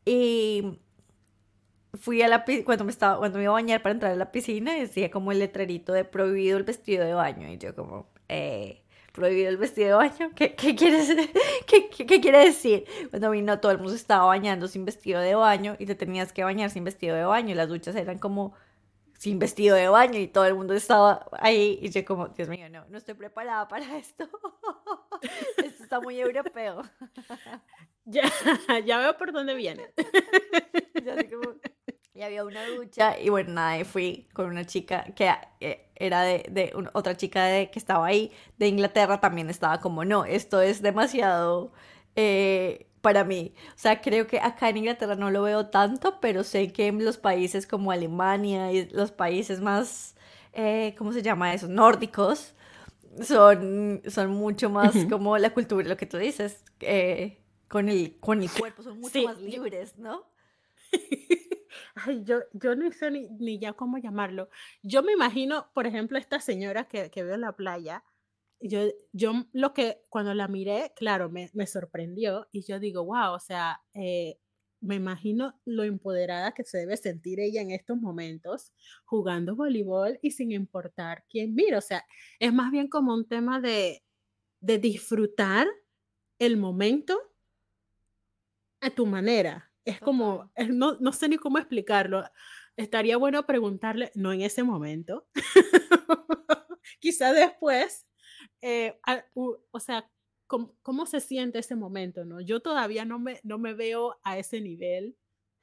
Y 0.05 0.79
fui 1.93 2.21
a 2.21 2.29
la 2.29 2.45
cuando 2.65 2.85
me 2.85 2.91
estaba 2.91 3.17
cuando 3.17 3.37
me 3.37 3.43
iba 3.43 3.51
a 3.51 3.55
bañar 3.55 3.81
para 3.81 3.93
entrar 3.93 4.13
a 4.13 4.15
la 4.15 4.31
piscina 4.31 4.73
decía 4.73 5.11
como 5.11 5.33
el 5.33 5.39
letrerito 5.39 5.91
de 5.91 6.05
prohibido 6.05 6.57
el 6.57 6.63
vestido 6.63 7.05
de 7.05 7.13
baño. 7.13 7.49
Y 7.49 7.57
yo 7.57 7.75
como 7.75 8.07
eh, 8.29 8.81
prohibido 9.11 9.49
el 9.49 9.57
vestido 9.57 9.87
de 9.89 9.93
baño 9.95 10.31
¿qué, 10.35 10.55
qué 10.55 10.75
quieres 10.75 11.09
¿Qué, 11.67 11.89
qué, 11.89 12.21
quiere 12.21 12.45
decir 12.45 12.85
cuando 13.09 13.29
vino 13.31 13.59
todo 13.59 13.73
el 13.73 13.77
mundo 13.79 13.93
estaba 13.93 14.25
bañando 14.25 14.67
sin 14.67 14.85
vestido 14.85 15.19
de 15.19 15.35
baño 15.35 15.75
y 15.79 15.85
te 15.85 15.95
tenías 15.95 16.31
que 16.31 16.43
bañar 16.45 16.69
sin 16.69 16.85
vestido 16.85 17.15
de 17.15 17.25
baño. 17.25 17.51
Y 17.51 17.55
las 17.55 17.67
duchas 17.67 17.95
eran 17.95 18.19
como 18.19 18.53
sin 19.21 19.37
vestido 19.37 19.75
de 19.75 19.87
baño 19.87 20.17
y 20.17 20.27
todo 20.27 20.45
el 20.45 20.55
mundo 20.55 20.73
estaba 20.73 21.27
ahí 21.33 21.77
y 21.79 21.91
yo 21.91 22.03
como, 22.03 22.29
Dios 22.29 22.49
mío, 22.49 22.67
no, 22.71 22.83
no 22.89 22.97
estoy 22.97 23.13
preparada 23.13 23.67
para 23.67 23.85
esto. 23.99 24.27
esto 25.57 25.83
está 25.83 25.99
muy 25.99 26.19
europeo. 26.19 26.81
ya, 28.05 28.23
ya 28.83 28.97
veo 28.97 29.15
por 29.19 29.31
dónde 29.31 29.53
viene. 29.53 29.93
y 32.15 32.21
había 32.23 32.43
una 32.43 32.65
ducha 32.65 33.19
y 33.19 33.29
bueno, 33.29 33.53
nada, 33.53 33.85
fui 33.85 34.27
con 34.33 34.47
una 34.47 34.65
chica 34.65 35.05
que 35.15 35.31
eh, 35.59 35.91
era 35.97 36.23
de, 36.23 36.43
de 36.49 36.73
otra 36.93 37.15
chica 37.15 37.43
de, 37.43 37.69
que 37.69 37.77
estaba 37.77 38.07
ahí 38.07 38.31
de 38.57 38.69
Inglaterra, 38.69 39.19
también 39.19 39.51
estaba 39.51 39.79
como, 39.79 40.03
no, 40.03 40.25
esto 40.25 40.61
es 40.61 40.81
demasiado... 40.81 41.73
Eh, 42.15 42.87
para 43.01 43.23
mí. 43.23 43.53
O 43.69 43.77
sea, 43.77 44.01
creo 44.01 44.27
que 44.27 44.39
acá 44.39 44.69
en 44.69 44.77
Inglaterra 44.77 45.15
no 45.15 45.31
lo 45.31 45.41
veo 45.43 45.67
tanto, 45.67 46.19
pero 46.21 46.43
sé 46.43 46.71
que 46.71 46.87
en 46.87 47.03
los 47.03 47.17
países 47.17 47.67
como 47.67 47.91
Alemania 47.91 48.71
y 48.71 48.89
los 48.89 49.11
países 49.11 49.59
más, 49.61 50.15
eh, 50.53 50.95
¿cómo 50.97 51.11
se 51.13 51.21
llama 51.21 51.53
eso? 51.53 51.67
Nórdicos, 51.67 52.53
son, 53.21 54.01
son 54.07 54.31
mucho 54.31 54.69
más 54.69 54.93
como 55.09 55.37
la 55.37 55.53
cultura, 55.53 55.87
lo 55.87 55.97
que 55.97 56.05
tú 56.05 56.17
dices, 56.17 56.63
eh, 56.79 57.41
con, 57.67 57.89
el, 57.89 58.17
con 58.19 58.41
el 58.41 58.49
cuerpo, 58.49 58.83
son 58.83 58.99
mucho 58.99 59.21
más 59.23 59.39
libres, 59.41 59.97
¿no? 59.97 60.25
Ay, 61.95 62.23
yo, 62.23 62.39
yo 62.53 62.75
no 62.75 62.91
sé 62.91 63.11
ni, 63.11 63.27
ni, 63.29 63.59
ya 63.59 63.73
cómo 63.73 63.97
llamarlo. 63.97 64.49
Yo 64.81 65.03
me 65.03 65.13
imagino, 65.13 65.69
por 65.73 65.87
ejemplo, 65.87 66.17
esta 66.17 66.39
señora 66.39 66.85
que, 66.85 67.09
que 67.09 67.23
veo 67.23 67.35
en 67.35 67.41
la 67.41 67.53
playa, 67.53 68.03
yo, 68.61 68.81
yo 69.11 69.45
lo 69.53 69.73
que 69.73 70.01
cuando 70.09 70.33
la 70.33 70.47
miré, 70.47 70.93
claro, 70.95 71.29
me, 71.29 71.49
me 71.53 71.67
sorprendió 71.67 72.47
y 72.51 72.63
yo 72.63 72.79
digo, 72.79 73.03
wow, 73.05 73.33
o 73.33 73.39
sea, 73.39 73.81
eh, 73.93 74.37
me 74.81 74.95
imagino 74.95 75.59
lo 75.65 75.83
empoderada 75.83 76.53
que 76.53 76.63
se 76.63 76.79
debe 76.79 76.97
sentir 76.97 77.39
ella 77.39 77.61
en 77.61 77.71
estos 77.71 77.97
momentos 77.97 78.73
jugando 79.05 79.55
voleibol 79.55 80.19
y 80.21 80.31
sin 80.31 80.51
importar 80.51 81.23
quién 81.29 81.53
mira. 81.53 81.77
O 81.77 81.81
sea, 81.81 82.03
es 82.39 82.51
más 82.51 82.71
bien 82.71 82.87
como 82.87 83.13
un 83.13 83.27
tema 83.27 83.61
de, 83.61 84.03
de 84.59 84.79
disfrutar 84.79 85.67
el 86.39 86.57
momento 86.57 87.19
a 88.81 88.89
tu 88.89 89.05
manera. 89.05 89.71
Es 89.85 89.99
como, 89.99 90.51
no, 90.69 90.97
no 90.99 91.13
sé 91.13 91.29
ni 91.29 91.37
cómo 91.37 91.59
explicarlo. 91.59 92.23
Estaría 92.75 93.17
bueno 93.17 93.45
preguntarle, 93.45 94.11
no 94.15 94.33
en 94.33 94.41
ese 94.41 94.63
momento, 94.63 95.27
quizá 96.99 97.33
después, 97.33 98.07
eh, 98.61 98.99
o 99.35 99.79
sea, 99.79 100.09
¿cómo, 100.47 101.05
se 101.05 101.19
siente 101.19 101.59
ese 101.59 101.75
momento? 101.75 102.25
¿no? 102.25 102.41
Yo 102.41 102.59
todavía 102.59 103.05
no 103.05 103.19
me, 103.19 103.39
no 103.43 103.57
me 103.57 103.73
veo 103.73 104.19
a 104.23 104.37
ese 104.37 104.61
nivel 104.61 105.15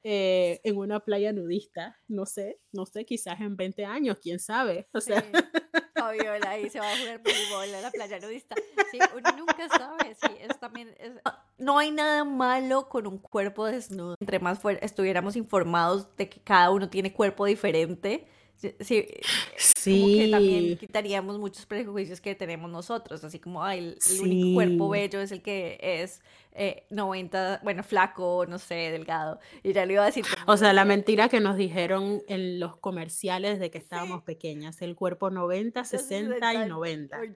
eh, 0.03 0.61
en 0.63 0.77
una 0.77 1.01
playa 1.01 1.33
nudista, 1.33 1.97
no 2.07 2.25
sé, 2.25 2.59
no 2.71 2.85
sé, 2.85 3.05
quizás 3.05 3.39
en 3.41 3.57
20 3.57 3.85
años, 3.85 4.17
quién 4.21 4.39
sabe, 4.39 4.87
o 4.93 5.01
sea. 5.01 5.21
Sí. 5.21 5.27
Fabiola 5.93 6.49
ahí 6.51 6.69
se 6.69 6.79
va 6.79 6.91
a 6.91 6.97
jugar 6.97 7.21
voleibol 7.21 7.75
en 7.75 7.81
la 7.81 7.91
playa 7.91 8.19
nudista. 8.19 8.55
Sí, 8.91 8.99
uno 9.15 9.31
nunca 9.37 9.67
sabe, 9.67 10.15
sí, 10.15 10.31
es 10.39 10.57
también, 10.59 10.95
no 11.57 11.77
hay 11.77 11.91
nada 11.91 12.23
malo 12.23 12.87
con 12.87 13.05
un 13.05 13.17
cuerpo 13.17 13.65
desnudo. 13.65 14.15
Entre 14.19 14.39
más 14.39 14.61
estuviéramos 14.81 15.35
informados 15.35 16.15
de 16.15 16.29
que 16.29 16.41
cada 16.41 16.71
uno 16.71 16.89
tiene 16.89 17.13
cuerpo 17.13 17.45
diferente, 17.45 18.27
Sí, 18.59 18.75
sí. 19.75 19.99
Como 20.01 20.07
que 20.07 20.27
también 20.29 20.77
quitaríamos 20.77 21.39
muchos 21.39 21.65
prejuicios 21.65 22.19
que 22.19 22.35
tenemos 22.35 22.69
nosotros, 22.69 23.23
así 23.23 23.39
como, 23.39 23.63
ay, 23.63 23.95
el, 24.09 24.21
único 24.21 24.53
cuerpo 24.55 24.89
bello 24.89 25.21
es 25.21 25.31
el 25.31 25.41
que 25.41 25.79
es 25.81 26.21
90, 26.89 27.53
eh, 27.53 27.59
bueno, 27.63 27.83
flaco, 27.83 28.45
no 28.49 28.59
sé, 28.59 28.91
delgado. 28.91 29.39
Y 29.63 29.71
ya 29.71 29.85
le 29.85 29.93
iba 29.93 30.03
a 30.03 30.07
decir. 30.07 30.25
O 30.45 30.57
sea, 30.57 30.73
la 30.73 30.83
mentira 30.83 31.29
que 31.29 31.39
nos 31.39 31.55
dijeron 31.55 32.21
en 32.27 32.59
los 32.59 32.75
comerciales 32.75 33.59
de 33.59 33.71
que 33.71 33.77
estábamos 33.77 34.23
pequeñas, 34.23 34.81
el 34.81 34.95
cuerpo 34.95 35.29
90, 35.29 35.85
60 35.85 36.53
y 36.53 36.67
90. 36.67 37.17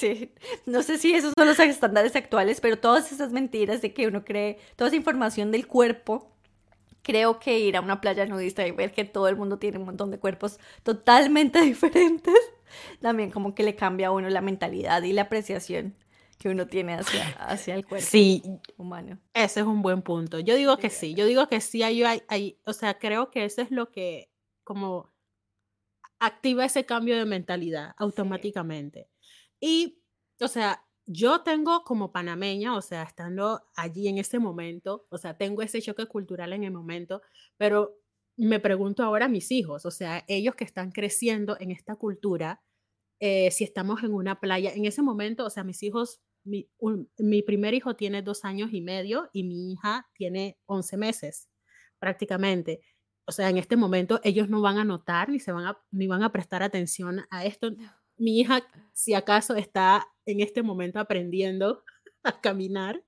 Sí. 0.00 0.32
No 0.66 0.82
sé 0.82 0.98
si 0.98 1.14
esos 1.14 1.32
son 1.36 1.46
los 1.46 1.58
estándares 1.60 2.16
actuales, 2.16 2.60
pero 2.60 2.78
todas 2.78 3.12
esas 3.12 3.30
mentiras 3.30 3.80
de 3.80 3.94
que 3.94 4.08
uno 4.08 4.24
cree, 4.24 4.58
toda 4.76 4.88
esa 4.88 4.96
información 4.96 5.52
del 5.52 5.66
cuerpo 5.68 6.33
creo 7.04 7.38
que 7.38 7.60
ir 7.60 7.76
a 7.76 7.80
una 7.80 8.00
playa 8.00 8.26
nudista 8.26 8.66
y 8.66 8.72
ver 8.72 8.92
que 8.92 9.04
todo 9.04 9.28
el 9.28 9.36
mundo 9.36 9.58
tiene 9.58 9.78
un 9.78 9.84
montón 9.84 10.10
de 10.10 10.18
cuerpos 10.18 10.58
totalmente 10.82 11.60
diferentes, 11.62 12.34
también 13.00 13.30
como 13.30 13.54
que 13.54 13.62
le 13.62 13.76
cambia 13.76 14.08
a 14.08 14.10
uno 14.10 14.28
la 14.30 14.40
mentalidad 14.40 15.02
y 15.02 15.12
la 15.12 15.22
apreciación 15.22 15.94
que 16.38 16.48
uno 16.48 16.66
tiene 16.66 16.94
hacia, 16.94 17.28
hacia 17.38 17.74
el 17.74 17.86
cuerpo 17.86 18.06
sí, 18.06 18.42
humano. 18.76 19.20
Ese 19.34 19.60
es 19.60 19.66
un 19.66 19.82
buen 19.82 20.02
punto. 20.02 20.40
Yo 20.40 20.56
digo 20.56 20.78
que 20.78 20.90
sí, 20.90 21.14
yo 21.14 21.26
digo 21.26 21.46
que 21.48 21.60
sí, 21.60 21.82
hay, 21.82 22.02
hay, 22.02 22.58
o 22.64 22.72
sea, 22.72 22.98
creo 22.98 23.30
que 23.30 23.44
eso 23.44 23.62
es 23.62 23.70
lo 23.70 23.90
que 23.92 24.30
como 24.64 25.12
activa 26.18 26.64
ese 26.64 26.84
cambio 26.84 27.16
de 27.16 27.26
mentalidad 27.26 27.94
automáticamente. 27.98 29.08
Y, 29.60 30.00
o 30.40 30.48
sea, 30.48 30.83
yo 31.06 31.42
tengo 31.42 31.82
como 31.84 32.12
panameña, 32.12 32.76
o 32.76 32.82
sea, 32.82 33.02
estando 33.02 33.62
allí 33.76 34.08
en 34.08 34.18
ese 34.18 34.38
momento, 34.38 35.06
o 35.10 35.18
sea, 35.18 35.36
tengo 35.36 35.62
ese 35.62 35.82
choque 35.82 36.06
cultural 36.06 36.52
en 36.52 36.64
el 36.64 36.72
momento, 36.72 37.22
pero 37.56 37.98
me 38.36 38.60
pregunto 38.60 39.02
ahora 39.02 39.26
a 39.26 39.28
mis 39.28 39.50
hijos, 39.52 39.86
o 39.86 39.90
sea, 39.90 40.24
ellos 40.28 40.54
que 40.54 40.64
están 40.64 40.92
creciendo 40.92 41.56
en 41.60 41.70
esta 41.70 41.96
cultura, 41.96 42.62
eh, 43.20 43.50
si 43.50 43.64
estamos 43.64 44.02
en 44.02 44.14
una 44.14 44.40
playa, 44.40 44.72
en 44.72 44.86
ese 44.86 45.02
momento, 45.02 45.44
o 45.44 45.50
sea, 45.50 45.64
mis 45.64 45.82
hijos, 45.82 46.20
mi, 46.44 46.68
mi 47.18 47.42
primer 47.42 47.74
hijo 47.74 47.96
tiene 47.96 48.22
dos 48.22 48.44
años 48.44 48.70
y 48.72 48.80
medio 48.80 49.30
y 49.32 49.44
mi 49.44 49.72
hija 49.72 50.08
tiene 50.14 50.58
once 50.66 50.96
meses 50.96 51.48
prácticamente. 51.98 52.80
O 53.26 53.32
sea, 53.32 53.48
en 53.48 53.56
este 53.56 53.76
momento 53.76 54.20
ellos 54.24 54.50
no 54.50 54.60
van 54.60 54.78
a 54.78 54.84
notar 54.84 55.30
ni 55.30 55.40
se 55.40 55.52
van 55.52 55.66
a, 55.66 55.78
ni 55.90 56.06
van 56.06 56.22
a 56.22 56.32
prestar 56.32 56.62
atención 56.62 57.24
a 57.30 57.44
esto. 57.46 57.70
Mi 58.18 58.40
hija, 58.40 58.62
si 58.92 59.14
acaso, 59.14 59.54
está 59.56 60.06
en 60.26 60.40
este 60.40 60.62
momento 60.62 60.98
aprendiendo 60.98 61.84
a 62.22 62.40
caminar, 62.40 63.02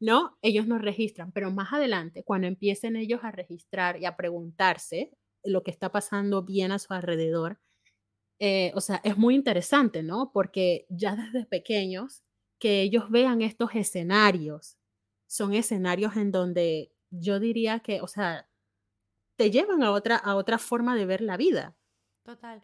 ¿no? 0.00 0.38
Ellos 0.42 0.66
nos 0.66 0.82
registran, 0.82 1.32
pero 1.32 1.50
más 1.50 1.72
adelante, 1.72 2.22
cuando 2.24 2.46
empiecen 2.46 2.96
ellos 2.96 3.20
a 3.22 3.30
registrar 3.30 4.00
y 4.00 4.04
a 4.04 4.16
preguntarse 4.16 5.12
lo 5.44 5.62
que 5.62 5.70
está 5.70 5.90
pasando 5.90 6.42
bien 6.42 6.72
a 6.72 6.78
su 6.78 6.92
alrededor, 6.92 7.60
eh, 8.40 8.70
o 8.74 8.80
sea, 8.80 9.00
es 9.04 9.16
muy 9.16 9.34
interesante, 9.34 10.02
¿no? 10.02 10.30
Porque 10.32 10.86
ya 10.88 11.16
desde 11.16 11.46
pequeños, 11.46 12.22
que 12.58 12.82
ellos 12.82 13.10
vean 13.10 13.42
estos 13.42 13.74
escenarios, 13.74 14.78
son 15.26 15.54
escenarios 15.54 16.16
en 16.16 16.32
donde 16.32 16.92
yo 17.10 17.40
diría 17.40 17.80
que, 17.80 18.00
o 18.00 18.08
sea, 18.08 18.48
te 19.36 19.50
llevan 19.50 19.82
a 19.82 19.92
otra, 19.92 20.16
a 20.16 20.36
otra 20.36 20.58
forma 20.58 20.96
de 20.96 21.06
ver 21.06 21.20
la 21.20 21.36
vida. 21.36 21.76
Total. 22.22 22.62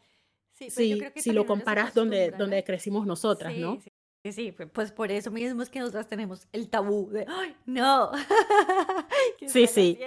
Sí, 0.53 0.71
si 0.71 1.33
lo 1.33 1.47
comparas 1.47 1.95
donde, 1.95 2.31
donde 2.31 2.63
crecimos 2.63 3.07
nosotras, 3.07 3.57
¿no? 3.57 3.81
Sí, 3.81 3.91
sí, 4.33 4.53
pues 4.53 4.93
por 4.93 5.11
eso 5.11 5.31
mismo 5.31 5.63
es 5.63 5.69
que 5.69 5.81
nosotras 5.81 6.09
tenemos 6.09 6.47
el 6.53 6.71
tabú 6.71 7.11
de, 7.11 7.27
¡ay, 7.29 7.55
no! 7.67 8.11
sí, 9.47 9.67
sí. 9.67 9.99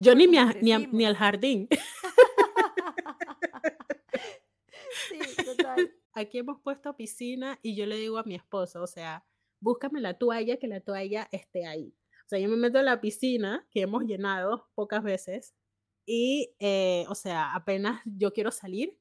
Yo 0.00 0.14
ni, 0.14 0.26
ni, 0.26 0.86
ni 0.86 1.04
al 1.04 1.16
jardín. 1.16 1.68
sí, 5.08 5.44
total. 5.44 5.94
aquí 6.12 6.38
hemos 6.38 6.60
puesto 6.60 6.96
piscina 6.96 7.58
y 7.62 7.76
yo 7.76 7.86
le 7.86 7.96
digo 7.96 8.18
a 8.18 8.24
mi 8.24 8.34
esposo, 8.34 8.82
o 8.82 8.86
sea, 8.86 9.24
búscame 9.60 10.00
la 10.00 10.14
toalla, 10.14 10.56
que 10.56 10.66
la 10.66 10.80
toalla 10.80 11.28
esté 11.30 11.66
ahí. 11.66 11.94
O 12.26 12.28
sea, 12.28 12.38
yo 12.38 12.48
me 12.48 12.56
meto 12.56 12.78
en 12.78 12.86
la 12.86 13.00
piscina, 13.00 13.66
que 13.70 13.82
hemos 13.82 14.04
llenado 14.04 14.68
pocas 14.74 15.02
veces, 15.02 15.54
y, 16.04 16.54
eh, 16.58 17.04
o 17.08 17.14
sea, 17.14 17.54
apenas 17.54 18.00
yo 18.04 18.32
quiero 18.32 18.50
salir, 18.50 18.98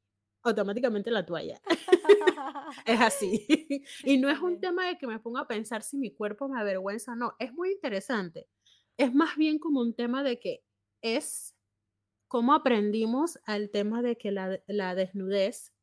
automáticamente 0.49 1.11
la 1.11 1.25
toalla. 1.25 1.59
es 2.85 3.01
así. 3.01 3.45
y 4.03 4.17
no 4.17 4.29
es 4.29 4.39
un 4.39 4.59
tema 4.59 4.87
de 4.87 4.97
que 4.97 5.07
me 5.07 5.19
ponga 5.19 5.41
a 5.41 5.47
pensar 5.47 5.83
si 5.83 5.97
mi 5.97 6.13
cuerpo 6.13 6.47
me 6.47 6.59
avergüenza 6.59 7.13
o 7.13 7.15
no. 7.15 7.35
Es 7.39 7.53
muy 7.53 7.71
interesante. 7.71 8.47
Es 8.97 9.13
más 9.13 9.35
bien 9.37 9.59
como 9.59 9.81
un 9.81 9.93
tema 9.93 10.23
de 10.23 10.39
que 10.39 10.63
es 11.01 11.55
cómo 12.27 12.53
aprendimos 12.53 13.39
al 13.45 13.69
tema 13.69 14.01
de 14.01 14.17
que 14.17 14.31
la, 14.31 14.59
la 14.67 14.95
desnudez 14.95 15.73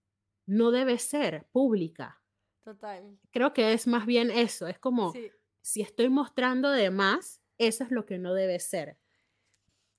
no 0.46 0.70
debe 0.70 0.98
ser 0.98 1.46
pública. 1.52 2.20
Total. 2.64 3.18
Creo 3.30 3.52
que 3.52 3.72
es 3.72 3.86
más 3.86 4.06
bien 4.06 4.30
eso. 4.30 4.66
Es 4.66 4.78
como, 4.78 5.12
si 5.60 5.80
estoy 5.80 6.08
mostrando 6.08 6.70
de 6.70 6.90
más, 6.90 7.42
eso 7.58 7.84
es 7.84 7.90
lo 7.90 8.04
que 8.04 8.18
no 8.18 8.34
debe 8.34 8.58
ser. 8.58 8.98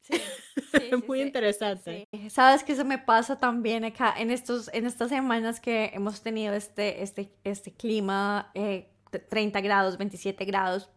Sí, 0.08 0.22
es 0.92 1.04
muy 1.08 1.22
interesante. 1.22 2.08
Sabes 2.30 2.64
que 2.64 2.74
eso 2.74 2.86
me 2.86 2.98
pasa 2.98 3.40
también 3.40 3.86
acá 3.86 4.14
en, 4.18 4.32
estos, 4.32 4.70
en 4.74 4.86
estas 4.86 5.10
semanas 5.10 5.60
que 5.60 5.92
hemos 5.94 6.22
tenido 6.22 6.54
este, 6.54 7.04
este, 7.04 7.32
este 7.44 7.72
clima, 7.72 8.52
30 8.54 9.60
eh, 9.60 9.62
grados, 9.62 9.98
27 9.98 10.46
grados. 10.46 10.90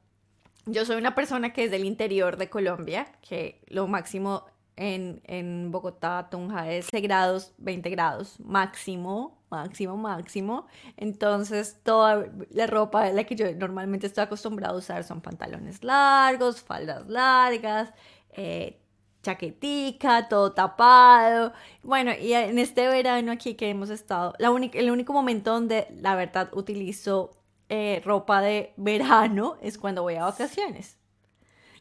Yo 0.66 0.84
soy 0.84 0.96
una 0.96 1.14
persona 1.14 1.52
que 1.52 1.64
es 1.64 1.70
del 1.70 1.84
interior 1.84 2.36
de 2.36 2.50
Colombia, 2.50 3.10
que 3.26 3.62
lo 3.68 3.86
máximo 3.86 4.44
en, 4.76 5.22
en 5.24 5.70
Bogotá, 5.70 6.28
Tunja 6.30 6.70
es 6.70 6.86
6 6.90 7.02
grados, 7.02 7.52
20 7.58 7.90
grados, 7.90 8.38
máximo, 8.40 9.42
máximo, 9.50 9.96
máximo. 9.96 10.66
Entonces, 10.96 11.80
toda 11.82 12.26
la 12.50 12.66
ropa 12.66 13.08
la 13.10 13.24
que 13.24 13.34
yo 13.34 13.52
normalmente 13.54 14.06
estoy 14.06 14.24
acostumbrada 14.24 14.74
a 14.74 14.76
usar 14.76 15.04
son 15.04 15.20
pantalones 15.20 15.82
largos, 15.82 16.60
faldas 16.60 17.08
largas, 17.08 17.92
eh, 18.30 18.78
chaquetica, 19.22 20.28
todo 20.28 20.52
tapado. 20.52 21.52
Bueno, 21.82 22.12
y 22.12 22.32
en 22.32 22.58
este 22.58 22.86
verano 22.88 23.32
aquí 23.32 23.54
que 23.54 23.70
hemos 23.70 23.90
estado, 23.90 24.34
la 24.38 24.48
el 24.48 24.90
único 24.90 25.12
momento 25.12 25.52
donde 25.52 25.88
la 26.00 26.14
verdad 26.14 26.50
utilizo 26.52 27.30
eh, 27.68 28.00
ropa 28.04 28.40
de 28.40 28.72
verano 28.76 29.58
es 29.60 29.78
cuando 29.78 30.02
voy 30.02 30.14
a 30.14 30.24
vacaciones. 30.24 30.96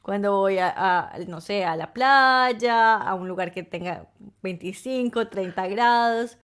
Cuando 0.02 0.38
voy 0.38 0.58
a, 0.58 1.12
no 1.28 1.42
sé, 1.42 1.66
a 1.66 1.76
la 1.76 1.94
playa, 1.94 2.96
a 2.96 3.14
un 3.14 3.28
lugar 3.28 3.52
que 3.52 3.64
tenga 3.64 4.08
25, 4.42 5.28
30 5.28 5.68
grados. 5.68 6.38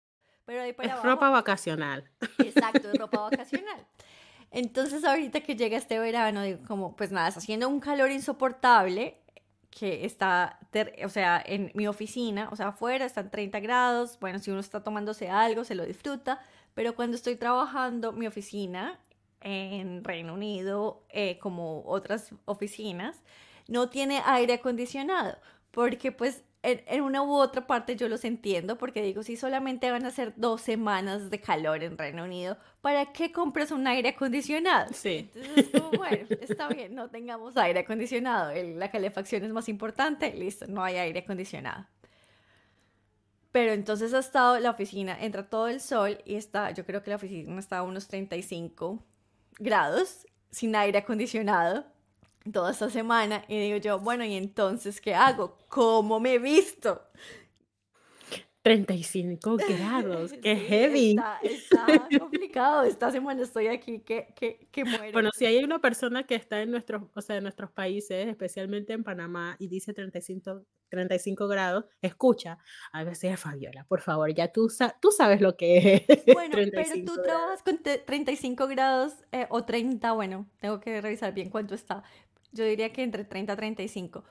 Pero 0.46 0.64
ahí 0.64 0.74
para 0.74 0.96
es 0.96 1.04
ropa 1.04 1.30
vacacional. 1.30 2.10
Exacto, 2.40 2.90
es 2.92 2.98
ropa 2.98 3.20
vacacional. 3.30 3.86
Entonces 4.50 5.06
ahorita 5.06 5.42
que 5.42 5.56
llega 5.56 5.78
este 5.78 6.00
verano, 6.00 6.42
digo 6.42 6.60
como, 6.68 6.96
pues 6.96 7.12
nada, 7.12 7.28
está 7.28 7.40
haciendo 7.40 7.70
un 7.70 7.80
calor 7.80 8.10
insoportable 8.10 9.21
que 9.72 10.06
está, 10.06 10.60
o 11.04 11.10
sea, 11.10 11.42
en 11.44 11.72
mi 11.74 11.88
oficina, 11.88 12.50
o 12.52 12.56
sea, 12.56 12.68
afuera 12.68 13.06
están 13.06 13.32
30 13.32 13.60
grados, 13.62 14.20
bueno, 14.20 14.38
si 14.40 14.52
uno 14.52 14.60
está 14.60 14.84
tomándose 14.84 15.30
algo, 15.30 15.64
se 15.64 15.76
lo 15.76 15.86
disfruta, 15.86 16.42
pero 16.74 16.94
cuando 16.96 17.16
estoy 17.16 17.38
trabajando, 17.38 18.12
mi 18.12 18.28
oficina 18.28 19.00
en 19.40 20.04
Reino 20.04 20.34
Unido, 20.34 21.04
eh, 21.10 21.40
como 21.40 21.84
otras 21.86 22.32
oficinas, 22.46 23.24
no 23.68 23.90
tiene 23.90 24.22
aire 24.26 24.56
acondicionado, 24.56 25.38
porque 25.72 26.12
pues 26.12 26.44
en, 26.64 27.02
una 27.02 27.24
u 27.24 27.34
otra 27.34 27.66
parte 27.66 27.96
yo 27.96 28.08
los 28.08 28.24
entiendo, 28.24 28.78
porque 28.78 29.02
digo, 29.02 29.24
si 29.24 29.36
solamente 29.36 29.90
van 29.90 30.06
a 30.06 30.12
ser 30.12 30.34
dos 30.36 30.62
semanas 30.62 31.32
de 31.32 31.40
calor 31.40 31.84
en 31.84 31.98
Reino 31.98 32.24
Unido, 32.24 32.58
¿para 32.82 33.12
qué 33.12 33.32
compras 33.32 33.72
un 33.72 33.88
aire 33.88 34.10
acondicionado? 34.10 34.94
Sí. 34.94 35.30
Entonces, 35.34 35.70
como, 35.70 35.92
bueno, 35.98 36.28
está 36.42 36.68
bien, 36.68 36.94
no 36.94 37.10
tengamos 37.10 37.58
aire 37.58 37.80
acondicionado, 37.80 38.54
la 38.54 38.92
calefacción 38.92 39.44
es 39.44 39.52
más 39.52 39.70
importante, 39.70 40.34
listo, 40.36 40.68
no 40.68 40.84
hay 40.84 40.98
aire 40.98 41.22
acondicionado. 41.22 41.88
Pero 43.52 43.74
entonces 43.74 44.14
ha 44.14 44.20
estado 44.20 44.60
la 44.60 44.70
oficina, 44.70 45.18
entra 45.20 45.50
todo 45.50 45.68
el 45.68 45.82
sol 45.82 46.20
y 46.26 46.36
está, 46.36 46.72
yo 46.72 46.86
creo 46.86 47.04
que 47.04 47.10
la 47.10 47.18
oficina 47.18 47.60
está 47.60 47.80
a 47.80 47.84
unos 47.84 48.08
35 48.08 49.04
grados 49.60 50.28
sin 50.52 50.76
aire 50.76 51.00
acondicionado 51.00 51.86
toda 52.52 52.72
esta 52.72 52.90
semana 52.90 53.44
y 53.48 53.60
digo 53.60 53.78
yo, 53.78 54.00
bueno, 54.00 54.26
¿y 54.26 54.36
entonces 54.36 55.02
qué 55.02 55.14
hago? 55.14 55.58
¿Cómo 55.70 56.20
me 56.20 56.36
he 56.36 56.40
visto? 56.40 57.02
35 58.64 59.58
grados, 59.70 60.34
qué 60.42 60.56
heavy. 60.56 61.16
Está, 61.42 62.08
complicado, 62.20 62.84
esta 62.84 63.12
semana 63.12 63.42
estoy 63.42 63.68
aquí 63.68 64.02
que, 64.02 64.34
que, 64.36 64.68
que, 64.72 64.86
muero. 64.86 65.14
Bueno, 65.14 65.30
si 65.36 65.46
hay 65.46 65.64
una 65.64 65.80
persona 65.80 66.24
que 66.24 66.36
está 66.36 66.62
en 66.62 66.72
nuestros, 66.72 67.04
o 67.16 67.22
sea, 67.22 67.38
en 67.38 67.44
nuestros 67.44 67.72
países, 67.72 68.28
especialmente 68.28 68.94
en 68.94 69.04
Panamá, 69.04 69.56
y 69.60 69.68
dice 69.68 69.94
35, 69.94 70.64
35 70.90 71.48
grados, 71.48 71.86
escucha, 72.02 72.60
a 72.92 73.04
veces 73.04 73.40
Fabiola, 73.40 73.86
por 73.86 74.02
favor, 74.02 74.32
ya 74.34 74.52
tú, 74.52 74.72
tú 75.02 75.12
sabes 75.12 75.42
lo 75.42 75.58
que 75.58 75.78
es. 75.78 76.02
Bueno, 76.42 76.58
pero 76.72 77.06
tú 77.06 77.22
trabajas 77.22 77.64
con 77.64 77.82
35 77.82 78.68
grados 78.68 79.14
eh, 79.32 79.48
o 79.50 79.64
30, 79.64 80.12
bueno, 80.14 80.50
tengo 80.60 80.80
que 80.80 81.02
revisar 81.02 81.34
bien 81.34 81.50
cuánto 81.50 81.76
está, 81.76 82.04
yo 82.52 82.66
diría 82.66 82.92
que 82.94 83.04
entre 83.04 83.24
30 83.24 83.54
a 83.54 83.56
35. 83.56 84.24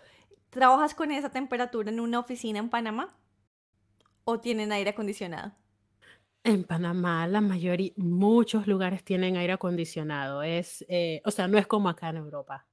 ¿Trabajas 0.50 0.94
con 0.94 1.12
esa 1.12 1.30
temperatura 1.30 1.90
en 1.90 2.00
una 2.00 2.18
oficina 2.18 2.59
en 2.59 2.70
Panamá? 2.70 3.16
¿O 4.24 4.40
tienen 4.40 4.72
aire 4.72 4.90
acondicionado? 4.90 5.52
En 6.42 6.64
Panamá, 6.64 7.26
la 7.26 7.40
mayoría, 7.40 7.92
muchos 7.96 8.66
lugares 8.66 9.04
tienen 9.04 9.37
aire 9.37 9.52
acondicionado. 9.52 10.42
Es, 10.42 10.85
eh, 10.88 11.20
o 11.24 11.30
sea, 11.30 11.48
no 11.48 11.59
es 11.59 11.66
como 11.66 11.88
acá 11.88 12.09
en 12.09 12.16
Europa. 12.16 12.66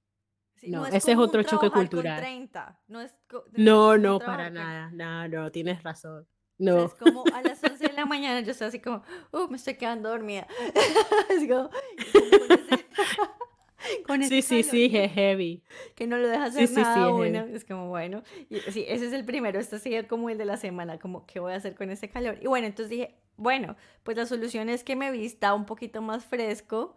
no, 0.64 0.86
ese 0.86 1.12
es 1.12 1.18
otro 1.18 1.44
choque 1.44 1.70
cultural. 1.70 2.20
30. 2.20 2.82
No, 2.88 3.02
es 3.02 3.14
no, 3.54 3.98
no, 3.98 4.20
para 4.20 4.50
nada. 4.50 4.90
No, 4.92 5.28
no, 5.28 5.52
tienes 5.52 5.84
razón. 5.84 6.28
No. 6.60 6.86
es 6.86 6.96
como 6.96 7.24
a 7.34 7.42
las 7.42 7.64
11 7.64 7.90
de 7.90 7.94
la 7.94 8.06
mañana 8.08 8.40
yo 8.42 8.52
estoy 8.52 8.68
así 8.68 8.80
como, 8.80 9.04
uh, 9.32 9.48
me 9.50 9.58
estoy 9.58 9.76
quedando 9.76 10.10
dormida. 10.10 10.48
es 11.30 11.48
como, 11.48 11.70
sí, 14.28 14.42
sí, 14.42 14.64
sí, 14.64 14.90
es 14.94 15.12
heavy. 15.12 15.64
Que 15.96 16.08
no 16.08 16.18
lo 16.18 16.28
deja 16.28 16.46
hacer 16.46 16.70
nada 16.72 17.10
bueno. 17.10 17.46
Es 17.54 17.66
como, 17.66 17.90
bueno, 17.90 18.24
sí, 18.70 18.86
ese 18.88 19.08
es 19.08 19.14
el 19.14 19.26
primero. 19.26 19.60
Esto 19.60 19.78
sigue 19.80 20.08
como 20.08 20.30
el 20.30 20.38
de 20.38 20.46
la 20.46 20.58
semana, 20.58 21.00
como, 21.00 21.26
¿qué 21.26 21.40
voy 21.40 21.54
a 21.54 21.56
hacer 21.56 21.76
con 21.76 21.90
ese 21.90 22.10
calor? 22.10 22.38
Y 22.42 22.48
bueno, 22.48 22.68
entonces 22.68 22.90
dije, 22.90 23.16
bueno, 23.38 23.76
pues 24.04 24.18
la 24.18 24.26
solución 24.26 24.70
es 24.70 24.84
que 24.84 24.96
me 24.96 25.12
vista 25.12 25.54
un 25.54 25.66
poquito 25.66 26.02
más 26.02 26.26
fresco 26.26 26.96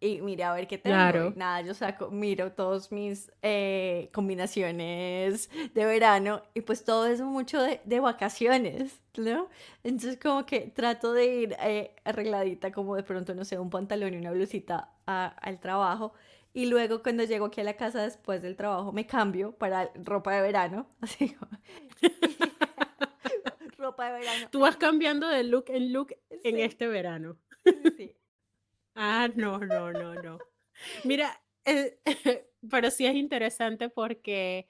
y 0.00 0.20
mire 0.20 0.44
a 0.44 0.52
ver 0.52 0.66
qué 0.66 0.78
tengo. 0.78 0.96
Claro. 0.96 1.32
Nada, 1.36 1.60
yo 1.62 1.74
saco, 1.74 2.10
miro 2.10 2.52
todos 2.52 2.92
mis 2.92 3.32
eh, 3.42 4.10
combinaciones 4.12 5.50
de 5.74 5.84
verano 5.84 6.42
y 6.54 6.60
pues 6.60 6.84
todo 6.84 7.06
es 7.06 7.20
mucho 7.20 7.60
de, 7.62 7.80
de, 7.84 8.00
vacaciones, 8.00 9.00
¿no? 9.16 9.48
Entonces 9.82 10.18
como 10.20 10.46
que 10.46 10.60
trato 10.60 11.12
de 11.12 11.26
ir 11.26 11.56
eh, 11.60 11.94
arregladita 12.04 12.70
como 12.72 12.94
de 12.96 13.02
pronto, 13.02 13.34
no 13.34 13.44
sé, 13.44 13.58
un 13.58 13.70
pantalón 13.70 14.14
y 14.14 14.18
una 14.18 14.30
blusita 14.30 14.90
al 15.06 15.58
trabajo. 15.60 16.12
Y 16.54 16.66
luego 16.66 17.02
cuando 17.02 17.24
llego 17.24 17.46
aquí 17.46 17.60
a 17.60 17.64
la 17.64 17.74
casa 17.74 18.02
después 18.02 18.42
del 18.42 18.56
trabajo 18.56 18.92
me 18.92 19.06
cambio 19.06 19.52
para 19.52 19.90
ropa 19.94 20.34
de 20.34 20.42
verano, 20.42 20.86
así 21.00 21.30
como... 21.34 21.50
ropa 23.78 24.12
de 24.12 24.18
verano. 24.20 24.48
Tú 24.50 24.60
vas 24.60 24.76
cambiando 24.76 25.28
de 25.28 25.44
look 25.44 25.66
en 25.68 25.92
look 25.92 26.14
en 26.30 26.58
este 26.58 26.86
verano. 26.88 27.36
Sí. 27.96 28.17
Ah, 29.00 29.28
no, 29.36 29.58
no, 29.58 29.92
no, 29.92 30.14
no. 30.14 30.38
Mira, 31.04 31.40
eh, 31.64 32.00
pero 32.70 32.90
sí 32.90 33.06
es 33.06 33.14
interesante 33.14 33.88
porque, 33.90 34.68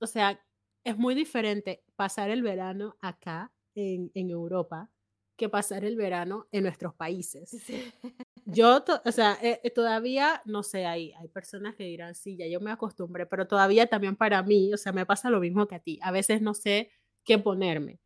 o 0.00 0.06
sea, 0.06 0.40
es 0.84 0.96
muy 0.96 1.14
diferente 1.14 1.84
pasar 1.96 2.30
el 2.30 2.42
verano 2.42 2.96
acá 3.00 3.52
en, 3.74 4.10
en 4.14 4.30
Europa 4.30 4.90
que 5.36 5.48
pasar 5.48 5.84
el 5.84 5.96
verano 5.96 6.48
en 6.52 6.64
nuestros 6.64 6.94
países. 6.94 7.50
Yo, 8.46 8.84
o 9.04 9.12
sea, 9.12 9.38
eh, 9.42 9.60
eh, 9.64 9.70
todavía, 9.70 10.42
no 10.44 10.62
sé, 10.62 10.86
hay, 10.86 11.12
hay 11.12 11.28
personas 11.28 11.76
que 11.76 11.84
dirán, 11.84 12.14
sí, 12.14 12.36
ya 12.36 12.46
yo 12.46 12.60
me 12.60 12.70
acostumbré, 12.70 13.24
pero 13.26 13.46
todavía 13.46 13.86
también 13.86 14.16
para 14.16 14.42
mí, 14.42 14.74
o 14.74 14.76
sea, 14.76 14.92
me 14.92 15.06
pasa 15.06 15.30
lo 15.30 15.40
mismo 15.40 15.66
que 15.66 15.76
a 15.76 15.78
ti. 15.80 15.98
A 16.02 16.12
veces 16.12 16.42
no 16.42 16.52
sé 16.52 16.90
qué 17.24 17.38
ponerme. 17.38 18.00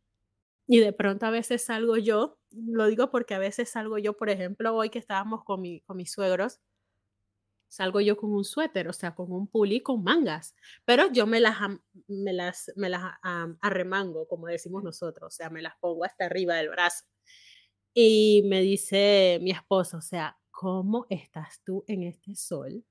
Y 0.71 0.79
de 0.81 0.93
pronto 0.93 1.25
a 1.25 1.31
veces 1.31 1.65
salgo 1.65 1.97
yo, 1.97 2.37
lo 2.51 2.85
digo 2.85 3.09
porque 3.09 3.33
a 3.33 3.39
veces 3.39 3.69
salgo 3.71 3.97
yo, 3.97 4.15
por 4.15 4.29
ejemplo, 4.29 4.75
hoy 4.75 4.91
que 4.91 4.99
estábamos 4.99 5.43
con, 5.43 5.61
mi, 5.61 5.81
con 5.81 5.97
mis 5.97 6.11
suegros, 6.11 6.59
salgo 7.69 7.99
yo 8.01 8.17
con 8.17 8.31
un 8.33 8.43
suéter, 8.43 8.87
o 8.87 8.93
sea, 8.93 9.15
con 9.15 9.31
un 9.31 9.47
puli 9.47 9.81
con 9.81 10.03
mangas, 10.03 10.55
pero 10.85 11.11
yo 11.11 11.27
me 11.27 11.39
las, 11.39 11.55
me 12.07 12.33
las, 12.33 12.71
me 12.75 12.89
las 12.89 13.03
arremango, 13.61 14.27
como 14.27 14.47
decimos 14.47 14.83
nosotros, 14.83 15.27
o 15.33 15.35
sea, 15.35 15.49
me 15.49 15.61
las 15.61 15.73
pongo 15.79 16.03
hasta 16.05 16.25
arriba 16.25 16.55
del 16.55 16.69
brazo. 16.69 17.05
Y 17.93 18.43
me 18.47 18.61
dice 18.61 19.39
mi 19.41 19.51
esposo, 19.51 19.97
o 19.97 20.01
sea, 20.01 20.37
¿cómo 20.51 21.07
estás 21.09 21.61
tú 21.65 21.83
en 21.87 22.03
este 22.03 22.35
sol 22.35 22.85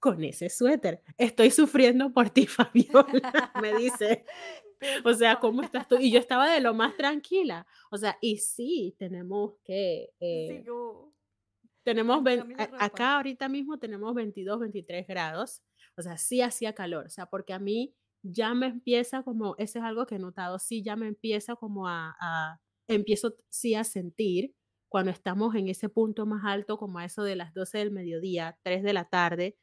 con 0.00 0.24
ese 0.24 0.50
suéter? 0.50 1.02
Estoy 1.18 1.50
sufriendo 1.50 2.12
por 2.12 2.30
ti, 2.30 2.46
Fabiola, 2.48 3.52
me 3.62 3.74
dice. 3.76 4.24
o 5.04 5.14
sea, 5.14 5.36
¿cómo 5.40 5.62
estás 5.62 5.88
tú? 5.88 5.96
Y 5.98 6.10
yo 6.10 6.18
estaba 6.18 6.50
de 6.50 6.60
lo 6.60 6.74
más 6.74 6.96
tranquila. 6.96 7.66
O 7.90 7.96
sea, 7.96 8.18
y 8.20 8.38
sí, 8.38 8.94
tenemos 8.98 9.54
que... 9.64 10.10
Eh, 10.20 10.64
tenemos, 11.82 12.22
acá 12.80 13.16
ahorita 13.16 13.48
mismo 13.48 13.78
tenemos 13.78 14.14
22, 14.14 14.58
23 14.58 15.06
grados. 15.06 15.62
O 15.96 16.02
sea, 16.02 16.18
sí 16.18 16.40
hacía 16.40 16.74
calor. 16.74 17.06
O 17.06 17.10
sea, 17.10 17.26
porque 17.26 17.52
a 17.52 17.60
mí 17.60 17.94
ya 18.22 18.54
me 18.54 18.66
empieza 18.66 19.22
como, 19.22 19.54
ese 19.58 19.78
es 19.78 19.84
algo 19.84 20.06
que 20.06 20.16
he 20.16 20.18
notado, 20.18 20.58
sí 20.58 20.82
ya 20.82 20.96
me 20.96 21.06
empieza 21.06 21.54
como 21.54 21.86
a, 21.86 22.16
a 22.20 22.60
empiezo 22.88 23.36
sí 23.50 23.74
a 23.74 23.84
sentir 23.84 24.54
cuando 24.88 25.10
estamos 25.10 25.54
en 25.54 25.68
ese 25.68 25.88
punto 25.88 26.26
más 26.26 26.44
alto, 26.44 26.78
como 26.78 26.98
a 26.98 27.04
eso 27.04 27.22
de 27.22 27.36
las 27.36 27.52
12 27.54 27.78
del 27.78 27.90
mediodía, 27.90 28.58
3 28.62 28.82
de 28.82 28.92
la 28.92 29.04
tarde, 29.08 29.56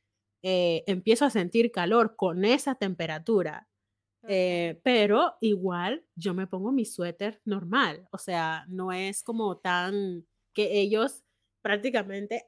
eh, 0.43 0.84
empiezo 0.88 1.26
a 1.26 1.30
sentir 1.30 1.71
calor 1.71 2.15
con 2.15 2.43
esa 2.45 2.76
temperatura. 2.76 3.67
Eh, 4.27 4.79
pero 4.83 5.36
igual 5.41 6.05
yo 6.15 6.33
me 6.33 6.47
pongo 6.47 6.71
mi 6.71 6.86
suéter 6.86 7.41
normal, 7.43 8.07
o 8.12 8.17
sea, 8.17 8.65
no 8.69 8.91
es 8.91 9.21
como 9.21 9.57
tan 9.57 10.25
que 10.53 10.79
ellos 10.79 11.23
prácticamente 11.62 12.45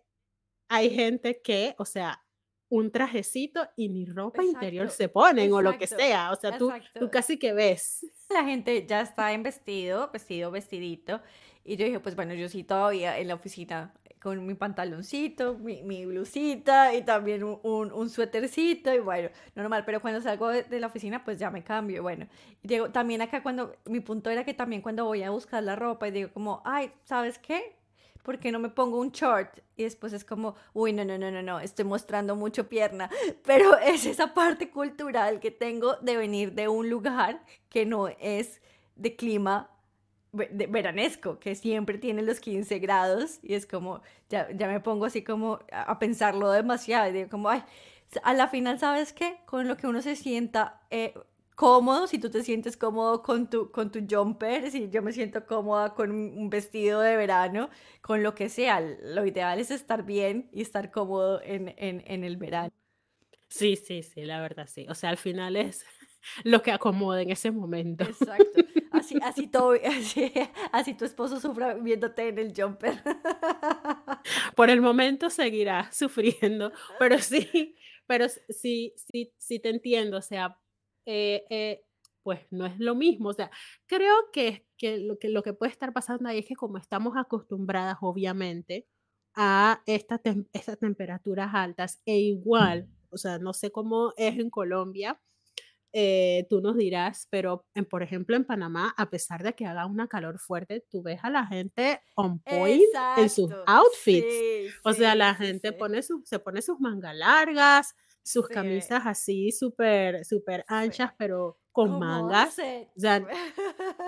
hay 0.70 0.90
gente 0.90 1.42
que, 1.42 1.76
o 1.78 1.86
sea, 1.86 2.24
un 2.70 2.92
trajecito 2.92 3.68
y 3.76 3.90
ni 3.90 4.06
ropa 4.06 4.44
interior 4.44 4.90
se 4.90 5.10
ponen 5.10 5.52
o 5.54 5.62
lo 5.62 5.78
que 5.78 5.88
sea, 5.88 6.32
o 6.32 6.36
sea, 6.36 6.58
tú, 6.58 6.72
tú 7.00 7.12
casi 7.12 7.38
que 7.38 7.54
ves. 7.54 8.06
La 8.30 8.44
gente 8.44 8.86
ya 8.88 9.02
está 9.02 9.34
en 9.34 9.44
vestido, 9.44 10.10
vestido, 10.12 10.52
vestidito, 10.52 11.22
y 11.64 11.78
yo 11.78 11.86
dije, 11.86 12.00
pues 12.00 12.16
bueno, 12.16 12.34
yo 12.34 12.50
sí 12.50 12.64
todavía 12.64 13.20
en 13.20 13.28
la 13.28 13.36
oficina 13.36 13.94
con 14.26 14.44
mi 14.44 14.56
pantaloncito, 14.56 15.60
mi, 15.60 16.04
blusita 16.04 16.96
y 16.96 17.04
también 17.04 17.44
un, 17.44 17.60
un, 17.62 18.10
suétercito 18.10 18.92
y 18.92 18.98
bueno, 18.98 19.30
normal, 19.54 19.84
pero 19.86 20.02
cuando 20.02 20.20
salgo 20.20 20.48
de, 20.48 20.80
la 20.80 20.88
oficina 20.88 21.24
pues 21.24 21.38
ya 21.38 21.52
me 21.52 21.64
cambio, 21.64 22.02
bueno. 22.02 22.26
Y 22.64 22.68
digo, 22.68 22.90
también 22.90 23.22
acá 23.22 23.44
cuando, 23.44 23.76
mi 23.86 24.00
punto 24.00 24.32
era 24.32 24.44
que 24.44 24.56
también 24.56 24.82
cuando 24.82 25.06
voy 25.06 25.22
a 25.22 25.30
buscar 25.30 25.62
la 25.62 25.76
ropa 25.76 26.08
y 26.08 26.12
digo 26.12 26.32
como, 26.34 26.64
ay, 26.66 26.92
¿sabes 27.04 27.38
qué? 27.38 27.76
¿Por 28.24 28.40
qué 28.40 28.52
no 28.52 28.58
me 28.58 28.70
pongo 28.70 29.00
un 29.00 29.12
short? 29.12 29.60
Y 29.78 29.84
después 29.84 30.12
es 30.12 30.26
como, 30.26 30.56
uy, 30.74 30.92
no, 30.92 31.06
no, 31.06 31.20
no, 31.20 31.30
no, 31.30 31.44
no, 31.44 31.60
estoy 31.60 31.86
mostrando 31.86 32.36
mucho 32.36 32.68
pierna. 32.68 33.12
Pero 33.46 33.78
es 33.78 34.08
esa 34.08 34.34
parte 34.34 34.72
cultural 34.72 35.40
que 35.40 35.52
tengo 35.52 35.98
de 35.98 36.18
venir 36.18 36.54
de 36.54 36.68
un 36.68 36.90
lugar 36.90 37.44
que 37.70 37.86
no 37.86 38.08
es 38.08 38.60
de 38.96 39.16
clima 39.16 39.70
veranesco, 40.36 41.40
que 41.40 41.56
siempre 41.56 41.98
tiene 41.98 42.22
los 42.22 42.40
15 42.40 42.80
grados 42.80 43.40
y 43.44 43.54
es 43.56 43.66
como, 43.66 44.02
ya, 44.30 44.50
ya 44.56 44.68
me 44.68 44.80
pongo 44.82 45.06
así 45.06 45.24
como 45.24 45.60
a 45.72 46.00
pensarlo 46.00 46.52
demasiado 46.52 47.10
y 47.10 47.14
digo 47.14 47.30
como, 47.30 47.50
ay, 47.50 47.64
a 48.24 48.34
la 48.34 48.48
final, 48.48 48.80
¿sabes 48.80 49.14
qué? 49.14 49.38
Con 49.46 49.68
lo 49.68 49.78
que 49.78 49.88
uno 49.88 50.02
se 50.02 50.16
sienta 50.16 50.82
eh, 50.90 51.14
cómodo, 51.56 52.08
si 52.08 52.20
tú 52.20 52.30
te 52.30 52.44
sientes 52.44 52.78
cómodo 52.78 53.22
con 53.24 53.50
tu, 53.50 53.72
con 53.72 53.92
tu 53.92 54.06
jumper, 54.10 54.72
si 54.72 54.90
yo 54.90 55.02
me 55.02 55.12
siento 55.14 55.46
cómoda 55.46 55.94
con 55.94 56.12
un 56.12 56.50
vestido 56.50 57.02
de 57.02 57.16
verano, 57.18 57.70
con 58.02 58.24
lo 58.24 58.36
que 58.36 58.50
sea, 58.50 58.80
lo 58.82 59.26
ideal 59.26 59.60
es 59.60 59.72
estar 59.72 60.04
bien 60.04 60.50
y 60.52 60.62
estar 60.62 60.92
cómodo 60.92 61.42
en, 61.44 61.74
en, 61.78 62.04
en 62.08 62.24
el 62.24 62.38
verano. 62.38 62.72
Sí, 63.50 63.76
sí, 63.76 64.04
sí, 64.04 64.24
la 64.26 64.42
verdad 64.42 64.68
sí. 64.68 64.86
O 64.90 64.96
sea, 64.96 65.10
al 65.10 65.18
final 65.18 65.56
es 65.56 65.86
lo 66.44 66.62
que 66.62 66.72
acomoda 66.72 67.22
en 67.22 67.32
ese 67.32 67.52
momento. 67.52 68.04
Exacto. 68.04 68.62
Así, 68.92 69.18
así, 69.22 69.48
todo, 69.48 69.74
así, 69.86 70.32
así 70.72 70.94
tu 70.94 71.04
esposo 71.04 71.38
sufra 71.42 71.74
viéndote 71.74 72.30
en 72.30 72.40
el 72.40 72.54
jumper. 72.56 73.04
Por 74.56 74.70
el 74.70 74.80
momento 74.80 75.30
seguirá 75.30 75.92
sufriendo, 75.92 76.72
pero 76.98 77.20
sí, 77.20 77.76
pero 78.08 78.28
sí, 78.30 78.94
sí, 78.96 79.34
sí 79.38 79.60
te 79.60 79.68
entiendo. 79.68 80.18
O 80.18 80.22
sea, 80.22 80.58
eh, 81.06 81.46
eh, 81.50 81.84
pues 82.24 82.40
no 82.52 82.66
es 82.66 82.80
lo 82.80 82.96
mismo. 82.96 83.30
O 83.30 83.34
sea, 83.34 83.52
creo 83.86 84.16
que, 84.32 84.66
que, 84.78 84.98
lo, 84.98 85.20
que 85.20 85.28
lo 85.28 85.44
que 85.44 85.54
puede 85.54 85.74
estar 85.74 85.92
pasando 85.92 86.30
ahí 86.30 86.40
es 86.40 86.46
que 86.46 86.56
como 86.56 86.78
estamos 86.78 87.18
acostumbradas, 87.18 87.98
obviamente, 88.00 88.88
a 89.36 89.82
esta 89.86 90.22
estas 90.54 90.80
temperaturas 90.80 91.54
altas 91.54 92.02
e 92.06 92.18
igual, 92.18 92.88
o 93.10 93.18
sea, 93.18 93.38
no 93.40 93.54
sé 93.54 93.72
cómo 93.72 94.14
es 94.18 94.40
en 94.40 94.50
Colombia, 94.50 95.20
eh, 95.98 96.46
tú 96.50 96.60
nos 96.60 96.76
dirás, 96.76 97.26
pero 97.32 97.66
en, 97.74 97.86
por 97.86 98.04
ejemplo 98.04 98.36
en 98.36 98.44
Panamá, 98.44 98.94
a 98.98 99.10
pesar 99.10 99.44
de 99.44 99.54
que 99.54 99.66
haga 99.66 99.86
una 99.86 100.10
calor 100.10 100.40
fuerte, 100.40 100.86
tú 100.92 101.02
ves 101.02 101.22
a 101.24 101.30
la 101.30 101.48
gente 101.48 102.02
on 102.16 102.40
point 102.40 102.84
en 103.16 103.30
sus 103.30 103.50
outfits. 103.66 104.76
o 104.84 104.92
sea, 104.92 105.16
la 105.16 105.34
gente 105.36 105.72
pone 105.72 106.04
su, 106.04 106.22
se 106.26 106.38
pone 106.40 106.62
sus 106.62 106.82
mangas 106.82 107.16
largas, 107.16 107.96
sus 108.22 108.46
camisas 108.50 109.04
así 109.06 109.54
súper, 109.54 110.26
súper 110.26 110.66
anchas, 110.68 111.14
pero 111.18 111.60
con 111.72 111.98
mangas. 111.98 112.60
O 112.60 113.00
sea, 113.00 113.18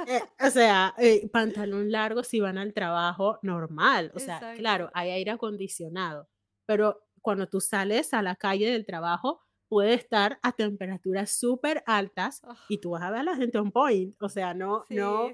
eh, 0.07 0.21
o 0.41 0.49
sea 0.49 0.93
eh, 0.97 1.29
pantalón 1.29 1.89
largo 1.89 2.21
si 2.21 2.41
van 2.41 2.57
al 2.57 2.73
trabajo 2.73 3.39
normal. 3.43 4.11
O 4.13 4.19
sea, 4.19 4.55
claro, 4.57 4.91
hay 4.93 5.11
aire 5.11 5.31
acondicionado, 5.31 6.27
pero 6.65 7.01
cuando 7.21 7.47
tú 7.47 7.61
sales 7.61 8.13
a 8.13 8.21
la 8.21 8.35
calle 8.35 8.69
del 8.71 8.85
trabajo, 8.85 9.46
puede 9.67 9.93
estar 9.93 10.39
a 10.41 10.51
temperaturas 10.51 11.31
súper 11.31 11.83
altas 11.85 12.41
y 12.69 12.79
tú 12.79 12.91
vas 12.91 13.03
a 13.03 13.11
ver 13.11 13.21
a 13.21 13.23
la 13.23 13.35
gente 13.35 13.57
on 13.57 13.71
point. 13.71 14.15
O 14.21 14.29
sea, 14.29 14.53
no, 14.53 14.85
no, 14.89 15.31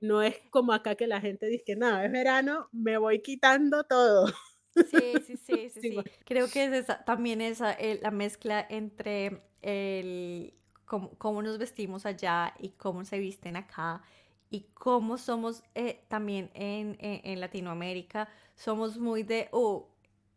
no 0.00 0.22
es 0.22 0.36
como 0.50 0.72
acá 0.72 0.94
que 0.94 1.06
la 1.06 1.20
gente 1.20 1.46
dice 1.46 1.64
que 1.64 1.76
no, 1.76 2.00
es 2.00 2.10
verano, 2.10 2.68
me 2.72 2.96
voy 2.98 3.20
quitando 3.20 3.84
todo. 3.84 4.28
Sí, 4.74 5.14
sí, 5.26 5.36
sí, 5.36 5.70
sí, 5.80 5.96
Creo 6.24 6.48
que 6.48 6.64
es 6.64 6.72
esa, 6.72 7.04
también 7.04 7.40
esa, 7.40 7.76
la 8.00 8.10
mezcla 8.10 8.66
entre 8.68 9.42
el, 9.62 10.54
cómo, 10.84 11.42
nos 11.42 11.58
vestimos 11.58 12.06
allá 12.06 12.54
y 12.58 12.70
cómo 12.70 13.04
se 13.04 13.18
visten 13.18 13.56
acá 13.56 14.02
y 14.50 14.68
cómo 14.74 15.18
somos 15.18 15.62
eh, 15.74 16.04
también 16.08 16.50
en, 16.54 16.96
en, 17.00 17.40
Latinoamérica. 17.40 18.28
Somos 18.54 18.98
muy 18.98 19.22
de, 19.22 19.48
oh, 19.52 19.88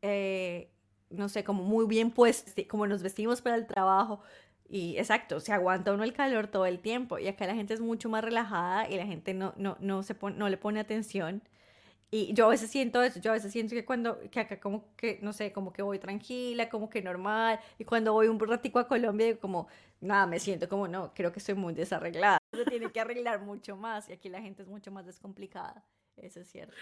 eh, 0.01 0.71
no 1.09 1.29
sé, 1.29 1.43
como 1.43 1.63
muy 1.63 1.85
bien 1.87 2.11
puestos, 2.11 2.53
como 2.69 2.87
nos 2.87 3.03
vestimos 3.03 3.41
para 3.41 3.55
el 3.55 3.67
trabajo. 3.67 4.21
Y 4.69 4.97
exacto, 4.97 5.39
se 5.39 5.53
aguanta 5.53 5.93
uno 5.93 6.03
el 6.03 6.13
calor 6.13 6.47
todo 6.47 6.65
el 6.65 6.79
tiempo. 6.79 7.19
Y 7.19 7.27
acá 7.27 7.47
la 7.47 7.55
gente 7.55 7.73
es 7.73 7.79
mucho 7.79 8.09
más 8.09 8.23
relajada 8.23 8.89
y 8.89 8.97
la 8.97 9.05
gente 9.05 9.33
no, 9.33 9.53
no, 9.57 9.77
no, 9.79 10.03
se 10.03 10.15
no 10.35 10.49
le 10.49 10.57
pone 10.57 10.79
atención. 10.79 11.41
Y 12.09 12.33
yo 12.33 12.45
a 12.45 12.49
veces 12.49 12.71
siento 12.71 13.01
eso, 13.03 13.19
yo 13.19 13.31
a 13.31 13.33
veces 13.33 13.51
siento 13.51 13.75
que 13.75 13.83
cuando, 13.83 14.17
que 14.29 14.39
acá 14.39 14.59
como 14.61 14.95
que, 14.95 15.19
no 15.21 15.33
sé, 15.33 15.51
como 15.51 15.73
que 15.73 15.81
voy 15.81 15.99
tranquila, 15.99 16.69
como 16.69 16.89
que 16.89 17.01
normal. 17.01 17.59
Y 17.77 17.83
cuando 17.83 18.13
voy 18.13 18.27
un 18.27 18.39
ratico 18.39 18.79
a 18.79 18.87
Colombia, 18.87 19.27
digo 19.27 19.39
como, 19.39 19.67
nada, 19.99 20.25
me 20.25 20.39
siento 20.39 20.69
como, 20.69 20.87
no, 20.87 21.13
creo 21.13 21.33
que 21.33 21.39
estoy 21.39 21.55
muy 21.55 21.73
desarreglada. 21.73 22.37
Se 22.53 22.65
tiene 22.65 22.91
que 22.91 23.01
arreglar 23.01 23.41
mucho 23.41 23.75
más 23.75 24.07
y 24.09 24.13
aquí 24.13 24.29
la 24.29 24.41
gente 24.41 24.61
es 24.63 24.69
mucho 24.69 24.89
más 24.91 25.05
descomplicada. 25.05 25.85
Eso 26.15 26.39
es 26.39 26.49
cierto. 26.49 26.75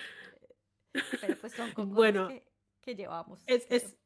Pero 1.21 1.37
pues 1.41 1.53
son 1.53 1.71
cosas 1.73 1.91
bueno, 1.91 2.27
que, 2.27 2.43
que 2.81 2.95
llevamos. 2.95 3.43
Es, 3.47 3.65
es, 3.69 3.97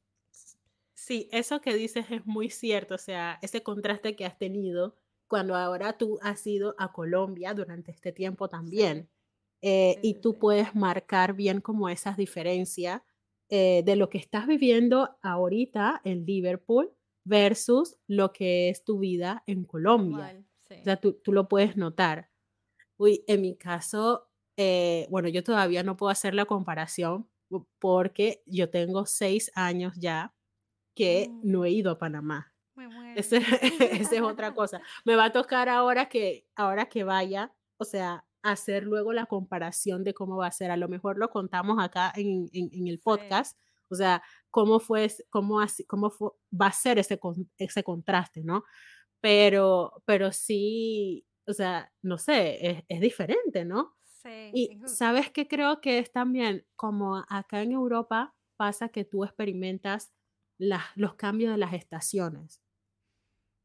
Sí, 1.10 1.28
eso 1.32 1.60
que 1.60 1.74
dices 1.74 2.06
es 2.12 2.24
muy 2.28 2.52
cierto, 2.52 2.94
o 2.94 3.00
sea, 3.00 3.40
ese 3.42 3.64
contraste 3.64 4.16
que 4.16 4.26
has 4.28 4.38
tenido 4.38 4.94
cuando 5.28 5.56
ahora 5.56 5.98
tú 5.98 6.20
has 6.22 6.46
ido 6.46 6.76
a 6.78 6.92
Colombia 6.94 7.56
durante 7.56 7.90
este 7.90 8.12
tiempo 8.12 8.48
también. 8.48 9.10
Eh, 9.64 9.98
y 10.04 10.22
tú 10.22 10.38
puedes 10.38 10.76
marcar 10.76 11.34
bien 11.34 11.62
como 11.62 11.90
esas 11.90 12.16
diferencias 12.16 13.02
eh, 13.50 13.82
de 13.84 13.96
lo 13.96 14.12
que 14.12 14.20
estás 14.20 14.46
viviendo 14.46 15.18
ahorita 15.24 16.00
en 16.04 16.28
Liverpool 16.28 16.94
versus 17.24 17.98
lo 18.06 18.32
que 18.32 18.70
es 18.70 18.84
tu 18.84 19.00
vida 19.00 19.44
en 19.48 19.64
Colombia. 19.64 20.40
O 20.70 20.84
sea, 20.84 20.98
tú, 20.98 21.14
tú, 21.14 21.34
lo 21.34 21.48
puedes 21.48 21.76
notar. 21.76 22.30
Uy, 22.98 23.24
en 23.26 23.42
mi 23.42 23.56
caso, 23.56 24.30
eh, 24.58 25.08
bueno, 25.10 25.28
yo 25.28 25.44
todavía 25.44 25.82
no 25.82 25.98
puedo 25.98 26.12
hacer 26.12 26.36
la 26.36 26.46
comparación 26.46 27.28
porque 27.80 28.44
yo 28.46 28.70
tengo 28.70 29.08
seis 29.08 29.52
años 29.56 29.96
ya 29.98 30.36
que 31.00 31.32
no 31.44 31.64
he 31.64 31.72
ido 31.72 31.92
a 31.92 31.98
Panamá. 31.98 32.54
Esa 33.16 33.38
es 33.38 34.22
otra 34.22 34.54
cosa. 34.54 34.82
Me 35.06 35.16
va 35.16 35.26
a 35.26 35.32
tocar 35.32 35.70
ahora 35.70 36.10
que, 36.10 36.46
ahora 36.58 36.90
que 36.90 37.06
vaya, 37.06 37.54
o 37.78 37.86
sea, 37.86 38.26
hacer 38.44 38.84
luego 38.84 39.14
la 39.14 39.26
comparación 39.26 40.04
de 40.04 40.14
cómo 40.14 40.36
va 40.36 40.48
a 40.48 40.52
ser. 40.52 40.72
A 40.72 40.76
lo 40.76 40.90
mejor 40.90 41.18
lo 41.18 41.30
contamos 41.30 41.82
acá 41.82 42.12
en, 42.18 42.50
en, 42.52 42.88
el 42.90 43.00
podcast, 43.00 43.58
o 43.88 43.96
sea, 43.96 44.22
cómo 44.52 44.82
fue, 44.82 45.10
cómo, 45.30 45.62
así, 45.62 45.86
cómo 45.86 46.10
fue, 46.10 46.32
va 46.52 46.68
a 46.68 46.74
ser 46.74 47.00
ese, 47.00 47.18
ese 47.58 47.82
contraste, 47.82 48.44
¿no? 48.44 48.66
Pero, 49.22 50.04
pero 50.04 50.34
sí, 50.34 51.26
o 51.48 51.54
sea, 51.54 51.94
no 52.02 52.18
sé, 52.18 52.72
es, 52.72 52.84
es 52.90 53.00
diferente, 53.00 53.64
¿no? 53.64 53.96
Sí. 54.04 54.52
Y 54.54 54.80
sabes 54.86 55.32
que 55.32 55.48
creo 55.48 55.80
que 55.80 56.00
es 56.00 56.12
también 56.12 56.66
como 56.76 57.24
acá 57.30 57.62
en 57.62 57.72
Europa 57.72 58.36
pasa 58.58 58.90
que 58.90 59.06
tú 59.06 59.24
experimentas 59.24 60.12
los 60.60 61.16
cambios 61.16 61.52
de 61.52 61.58
las 61.58 61.74
estaciones. 61.74 62.62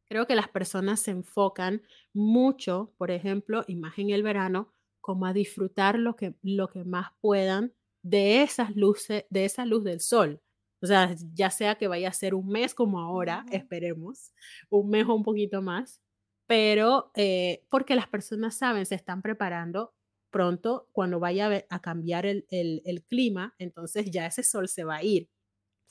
Creo 0.06 0.26
que 0.26 0.36
las 0.36 0.48
personas 0.48 1.00
se 1.00 1.10
enfocan 1.10 1.82
mucho, 2.12 2.94
por 2.96 3.10
ejemplo, 3.10 3.64
y 3.66 3.76
más 3.76 3.98
en 3.98 4.10
el 4.10 4.22
verano, 4.22 4.72
como 5.00 5.26
a 5.26 5.32
disfrutar 5.32 5.98
lo 5.98 6.16
que, 6.16 6.34
lo 6.42 6.68
que 6.68 6.84
más 6.84 7.08
puedan 7.20 7.74
de 8.02 8.42
esas 8.42 8.74
luces, 8.76 9.24
de 9.30 9.44
esa 9.44 9.66
luz 9.66 9.84
del 9.84 10.00
sol. 10.00 10.40
O 10.80 10.86
sea, 10.86 11.14
ya 11.32 11.50
sea 11.50 11.76
que 11.76 11.88
vaya 11.88 12.10
a 12.10 12.12
ser 12.12 12.34
un 12.34 12.48
mes 12.48 12.74
como 12.74 13.00
ahora, 13.00 13.44
esperemos, 13.50 14.32
un 14.68 14.90
mes 14.90 15.06
o 15.06 15.14
un 15.14 15.22
poquito 15.22 15.62
más, 15.62 16.02
pero 16.46 17.10
eh, 17.14 17.64
porque 17.70 17.96
las 17.96 18.06
personas 18.06 18.56
saben, 18.56 18.84
se 18.84 18.94
están 18.94 19.22
preparando 19.22 19.94
pronto 20.30 20.88
cuando 20.92 21.20
vaya 21.20 21.64
a, 21.70 21.80
cambiar 21.80 22.26
el, 22.26 23.04
clima, 23.08 23.54
entonces 23.58 24.10
ya 24.10 24.26
ese 24.26 24.42
sol 24.42 24.68
se 24.68 24.84
va 24.84 24.96
a 24.96 25.02
ir. 25.04 25.30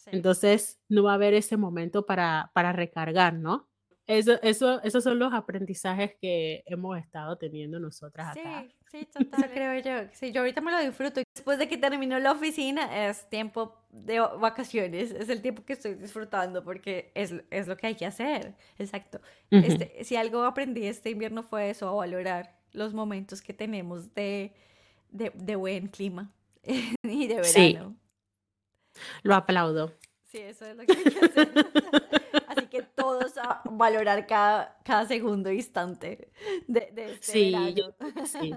Entonces 0.08 0.80
no 0.90 1.04
va 1.04 1.12
a 1.12 1.16
haber 1.16 1.34
ese 1.34 1.58
momento 1.58 2.06
para, 2.06 2.52
para 2.54 2.72
recargar, 2.74 3.34
¿no? 3.34 3.70
Eso, 4.06 4.34
eso, 4.42 4.82
esos 4.84 5.04
son 5.04 5.18
los 5.18 5.34
aprendizajes 5.34 6.16
que 6.20 6.64
hemos 6.66 6.98
estado 6.98 7.38
teniendo 7.38 7.80
nosotras 7.80 8.36
acá. 8.36 8.66
Sí, 8.92 9.08
sí, 9.08 9.08
total, 9.32 9.50
creo 9.52 9.80
yo. 9.80 10.10
Sí, 10.12 10.34
yo 10.34 10.42
ahorita 10.42 10.60
me 10.60 10.72
lo 10.72 10.80
disfruto. 10.80 11.22
Después 11.34 11.58
de 11.58 11.70
que 11.70 11.78
terminó 11.78 12.20
la 12.20 12.34
oficina, 12.34 13.08
es 13.08 13.30
tiempo 13.30 13.78
de 13.90 14.20
vacaciones. 14.20 15.12
Es 15.12 15.30
el 15.30 15.42
tiempo 15.42 15.64
que 15.64 15.74
estoy 15.74 15.94
disfrutando 15.96 16.64
porque 16.64 17.12
es, 17.16 17.34
es 17.50 17.68
lo 17.68 17.78
que 17.78 17.88
hay 17.88 17.96
que 17.96 18.06
hacer. 18.06 18.56
Exacto. 18.78 19.22
este, 19.52 20.04
si 20.04 20.18
algo 20.18 20.44
aprendí 20.44 20.86
este 20.86 21.12
invierno 21.12 21.42
fue 21.42 21.70
eso, 21.70 21.88
a 21.88 21.94
valorar 21.94 22.60
los 22.74 22.94
momentos 22.94 23.42
que 23.42 23.54
tenemos 23.54 24.14
de, 24.14 24.54
de, 25.12 25.32
de 25.34 25.56
buen 25.56 25.88
clima 25.88 26.30
y 27.04 27.28
de 27.28 27.36
verano. 27.36 27.46
Sí. 27.46 28.03
Lo 29.24 29.36
aplaudo. 29.36 29.94
Sí, 30.24 30.40
eso 30.40 30.66
es 30.66 30.76
lo 30.76 30.84
que 30.86 30.94
hay 30.94 31.04
que 31.04 31.26
hacer. 31.26 31.52
Así 32.48 32.66
que 32.68 32.82
todos 32.82 33.38
a 33.38 33.62
valorar 33.66 34.26
cada, 34.26 34.80
cada 34.84 35.06
segundo 35.06 35.52
instante 35.52 36.32
de, 36.68 36.92
de 36.92 37.14
este 37.14 37.32
sí, 37.32 37.52
verano. 37.52 37.96
sí. 38.26 38.54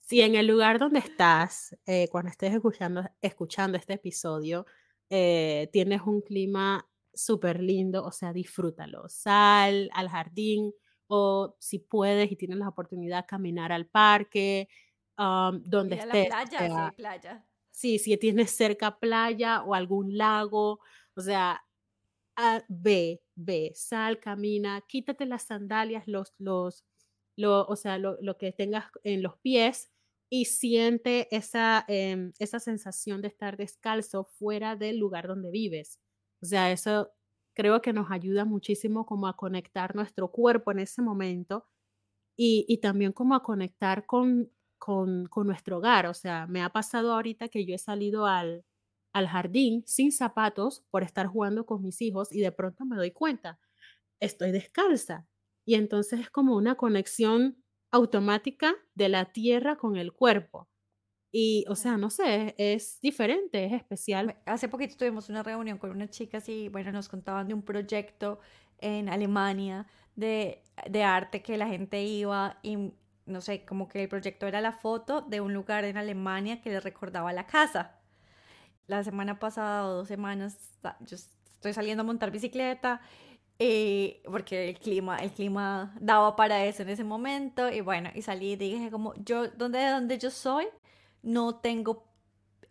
Si 0.00 0.22
en 0.22 0.34
el 0.34 0.46
lugar 0.46 0.78
donde 0.78 1.00
estás, 1.00 1.76
eh, 1.86 2.08
cuando 2.10 2.30
estés 2.30 2.54
escuchando, 2.54 3.04
escuchando 3.20 3.76
este 3.76 3.94
episodio, 3.94 4.66
eh, 5.10 5.68
tienes 5.72 6.02
un 6.02 6.22
clima 6.22 6.88
súper 7.12 7.60
lindo, 7.60 8.04
o 8.04 8.12
sea, 8.12 8.32
disfrútalo. 8.32 9.08
Sal 9.08 9.90
al 9.92 10.08
jardín 10.08 10.72
o 11.08 11.56
si 11.58 11.80
puedes 11.80 12.30
y 12.30 12.36
tienes 12.36 12.58
la 12.58 12.68
oportunidad, 12.68 13.26
caminar 13.26 13.72
al 13.72 13.86
parque, 13.86 14.68
um, 15.18 15.62
donde 15.64 15.96
estés. 15.96 16.28
La 16.30 16.44
playa, 16.44 16.88
sí, 16.90 16.96
playa. 16.96 17.46
Sí, 17.80 17.98
si 17.98 18.14
tienes 18.18 18.50
cerca 18.50 18.98
playa 18.98 19.62
o 19.62 19.74
algún 19.74 20.18
lago, 20.18 20.80
o 21.14 21.20
sea, 21.22 21.62
ah, 22.36 22.62
ve, 22.68 23.22
ve, 23.36 23.72
sal, 23.74 24.20
camina, 24.20 24.82
quítate 24.88 25.24
las 25.26 25.44
sandalias, 25.44 26.04
los, 26.06 26.34
los, 26.38 26.84
lo, 27.36 27.64
o 27.66 27.76
sea, 27.76 27.98
lo, 27.98 28.18
que 28.38 28.52
tengas 28.52 28.86
en 29.04 29.22
los 29.22 29.38
pies 29.38 29.90
y 30.30 30.46
siente 30.46 31.34
esa, 31.34 31.86
em, 31.88 32.32
esa 32.38 32.60
sensación 32.60 33.22
de 33.22 33.28
estar 33.28 33.56
descalzo 33.56 34.24
fuera 34.24 34.76
del 34.76 34.98
lugar 34.98 35.26
donde 35.28 35.50
vives. 35.50 36.00
O 36.42 36.46
sea, 36.46 36.72
eso 36.72 37.12
creo 37.54 37.80
que 37.82 37.94
nos 37.94 38.10
ayuda 38.10 38.44
muchísimo 38.44 39.06
como 39.06 39.26
a 39.26 39.36
conectar 39.36 39.96
nuestro 39.96 40.30
cuerpo 40.32 40.72
en 40.72 40.80
ese 40.80 41.02
momento 41.02 41.66
y, 42.36 42.66
y 42.68 42.78
también 42.78 43.12
como 43.12 43.34
a 43.34 43.42
conectar 43.42 44.06
con, 44.06 44.50
con, 44.80 45.26
con, 45.26 45.46
nuestro 45.46 45.78
hogar. 45.78 46.06
O 46.06 46.14
sea, 46.14 46.48
me 46.48 46.62
ha 46.62 46.70
pasado 46.70 47.12
ahorita 47.12 47.48
que 47.48 47.64
yo 47.64 47.76
he 47.76 47.78
salido 47.78 48.26
al, 48.26 48.64
al 49.12 49.28
jardín 49.28 49.84
sin 49.86 50.10
zapatos 50.10 50.84
por 50.90 51.04
estar 51.04 51.26
jugando 51.28 51.66
con 51.66 51.82
mis 51.82 52.00
hijos 52.02 52.32
y 52.32 52.40
de 52.40 52.50
pronto 52.50 52.84
me 52.84 52.96
doy 52.96 53.12
cuenta, 53.12 53.60
estoy 54.20 54.50
descalza. 54.50 55.26
Y 55.64 55.74
entonces 55.74 56.20
es 56.20 56.30
como 56.30 56.56
una 56.56 56.74
conexión 56.74 57.62
automática 57.92 58.74
de 58.94 59.08
la 59.08 59.32
tierra 59.32 59.76
con 59.76 59.96
el 59.96 60.12
cuerpo. 60.12 60.68
Y, 61.32 61.64
o 61.68 61.76
sea, 61.76 61.96
no 61.96 62.10
sé, 62.10 62.54
es 62.58 62.98
diferente, 63.00 63.64
es 63.64 63.72
especial. 63.72 64.36
Hace 64.46 64.68
poquito 64.68 64.96
tuvimos 64.96 65.28
una 65.28 65.44
reunión 65.44 65.78
con 65.78 65.90
unas 65.90 66.10
chicas 66.10 66.48
y, 66.48 66.68
bueno, 66.68 66.90
nos 66.90 67.08
contaban 67.08 67.46
de 67.46 67.54
un 67.54 67.62
proyecto 67.62 68.40
en 68.78 69.08
Alemania 69.08 69.86
de, 70.16 70.62
de 70.88 71.04
arte 71.04 71.42
que 71.42 71.56
la 71.56 71.68
gente 71.68 72.02
iba 72.02 72.58
y, 72.62 72.92
no 73.26 73.40
sé, 73.40 73.64
como 73.64 73.88
que 73.88 74.02
el 74.02 74.08
proyecto 74.08 74.46
era 74.46 74.60
la 74.60 74.72
foto 74.72 75.22
de 75.22 75.40
un 75.40 75.54
lugar 75.54 75.84
en 75.84 75.96
Alemania 75.96 76.60
que 76.62 76.70
les 76.70 76.82
recordaba 76.82 77.32
la 77.32 77.46
casa. 77.46 77.96
La 78.86 79.04
semana 79.04 79.38
pasada 79.38 79.86
o 79.86 79.94
dos 79.94 80.08
semanas 80.08 80.58
yo 81.00 81.16
estoy 81.16 81.72
saliendo 81.72 82.02
a 82.02 82.06
montar 82.06 82.30
bicicleta 82.30 83.00
eh, 83.62 84.22
porque 84.24 84.70
el 84.70 84.78
clima, 84.78 85.18
el 85.18 85.30
clima 85.32 85.94
daba 86.00 86.34
para 86.34 86.64
eso 86.64 86.82
en 86.82 86.88
ese 86.88 87.04
momento 87.04 87.70
y 87.70 87.82
bueno, 87.82 88.10
y 88.14 88.22
salí 88.22 88.52
y 88.52 88.56
dije 88.56 88.90
como 88.90 89.14
yo, 89.16 89.48
donde, 89.48 89.86
donde 89.86 90.18
yo 90.18 90.30
soy, 90.30 90.66
no 91.22 91.56
tengo 91.56 92.10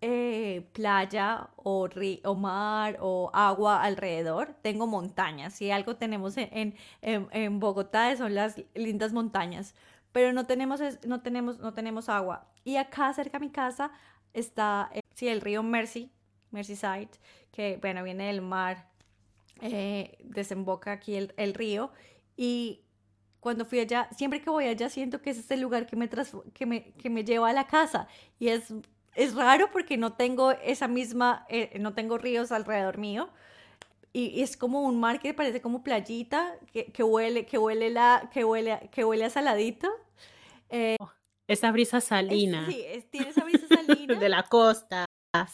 eh, 0.01 0.67
playa 0.73 1.49
o, 1.57 1.87
o 2.23 2.35
mar 2.35 2.97
o 3.01 3.29
agua 3.33 3.83
alrededor, 3.83 4.55
tengo 4.63 4.87
montañas. 4.87 5.53
Si 5.53 5.69
algo 5.71 5.95
tenemos 5.97 6.37
en, 6.37 6.75
en, 7.01 7.27
en, 7.31 7.59
Bogotá 7.59 8.15
son 8.17 8.33
las 8.33 8.55
lindas 8.73 9.13
montañas, 9.13 9.75
pero 10.11 10.33
no 10.33 10.45
tenemos, 10.45 10.81
no 11.05 11.21
tenemos, 11.21 11.59
no 11.59 11.73
tenemos 11.73 12.09
agua. 12.09 12.47
Y 12.63 12.77
acá 12.77 13.13
cerca 13.13 13.39
de 13.39 13.45
mi 13.45 13.51
casa 13.51 13.91
está 14.33 14.89
eh, 14.93 15.01
sí, 15.13 15.27
el 15.27 15.41
río 15.41 15.63
Mercy, 15.63 16.11
Merseyside, 16.51 17.09
que 17.51 17.77
bueno, 17.81 18.03
viene 18.03 18.27
del 18.27 18.41
mar, 18.41 18.87
eh, 19.61 20.17
desemboca 20.23 20.93
aquí 20.93 21.15
el, 21.15 21.33
el, 21.37 21.53
río. 21.53 21.91
Y 22.37 22.81
cuando 23.39 23.65
fui 23.65 23.79
allá, 23.79 24.09
siempre 24.15 24.41
que 24.41 24.49
voy 24.49 24.65
allá 24.65 24.89
siento 24.89 25.21
que 25.21 25.31
es 25.31 25.51
el 25.51 25.61
lugar 25.61 25.85
que 25.85 25.95
me, 25.95 26.09
que 26.53 26.65
me, 26.65 26.91
que 26.93 27.09
me 27.09 27.23
lleva 27.23 27.49
a 27.49 27.53
la 27.53 27.67
casa. 27.67 28.07
Y 28.39 28.49
es, 28.49 28.73
es 29.15 29.35
raro 29.35 29.69
porque 29.71 29.97
no 29.97 30.13
tengo 30.13 30.51
esa 30.51 30.87
misma, 30.87 31.45
eh, 31.49 31.77
no 31.79 31.93
tengo 31.93 32.17
ríos 32.17 32.51
alrededor 32.51 32.97
mío. 32.97 33.29
Y, 34.13 34.41
es 34.41 34.57
como 34.57 34.81
un 34.81 34.99
mar 34.99 35.19
que 35.19 35.33
parece 35.33 35.61
como 35.61 35.83
playita, 35.83 36.57
que, 36.71 36.85
que 36.85 37.03
huele, 37.03 37.45
que 37.45 37.57
huele, 37.57 37.89
la, 37.89 38.29
que 38.33 38.43
huele, 38.43 38.89
que 38.91 39.05
huele 39.05 39.25
a 39.25 39.29
saladito. 39.29 39.89
Eh, 40.69 40.97
esa 41.47 41.71
brisa 41.71 41.99
salina. 42.01 42.67
sí, 42.67 42.83
tiene 43.09 43.29
esa 43.29 43.43
brisa 43.43 43.67
salina. 43.87 44.15
de 44.15 44.29
la 44.29 44.43
costa. 44.43 45.05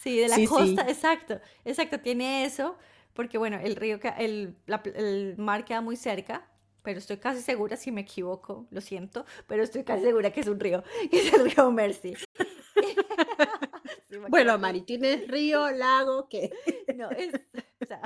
Sí, 0.01 0.17
de 0.17 0.29
la 0.29 0.37
costa, 0.47 0.83
exacto, 0.87 1.41
exacto, 1.65 1.99
tiene 1.99 2.45
eso, 2.45 2.77
porque 3.13 3.37
bueno, 3.37 3.59
el 3.61 3.75
río, 3.75 3.99
el, 4.17 4.55
el 4.95 5.35
mar 5.37 5.65
queda 5.65 5.81
muy 5.81 5.97
cerca, 5.97 6.47
pero 6.81 6.99
estoy 6.99 7.17
casi 7.17 7.41
segura, 7.41 7.75
si 7.75 7.91
me 7.91 8.01
equivoco, 8.01 8.67
lo 8.69 8.79
siento, 8.79 9.25
pero 9.47 9.63
estoy 9.63 9.83
casi 9.83 10.03
segura 10.03 10.31
que 10.31 10.39
es 10.39 10.47
un 10.47 10.59
río, 10.59 10.83
que 11.11 11.19
es 11.19 11.33
el 11.33 11.51
río 11.51 11.71
Mercy. 11.71 12.13
bueno, 14.29 14.57
Mari, 14.57 14.81
¿tienes 14.81 15.27
río, 15.27 15.69
lago, 15.71 16.29
qué? 16.29 16.51
no, 16.95 17.09
es, 17.11 17.33
o 17.33 17.85
sea, 17.85 18.01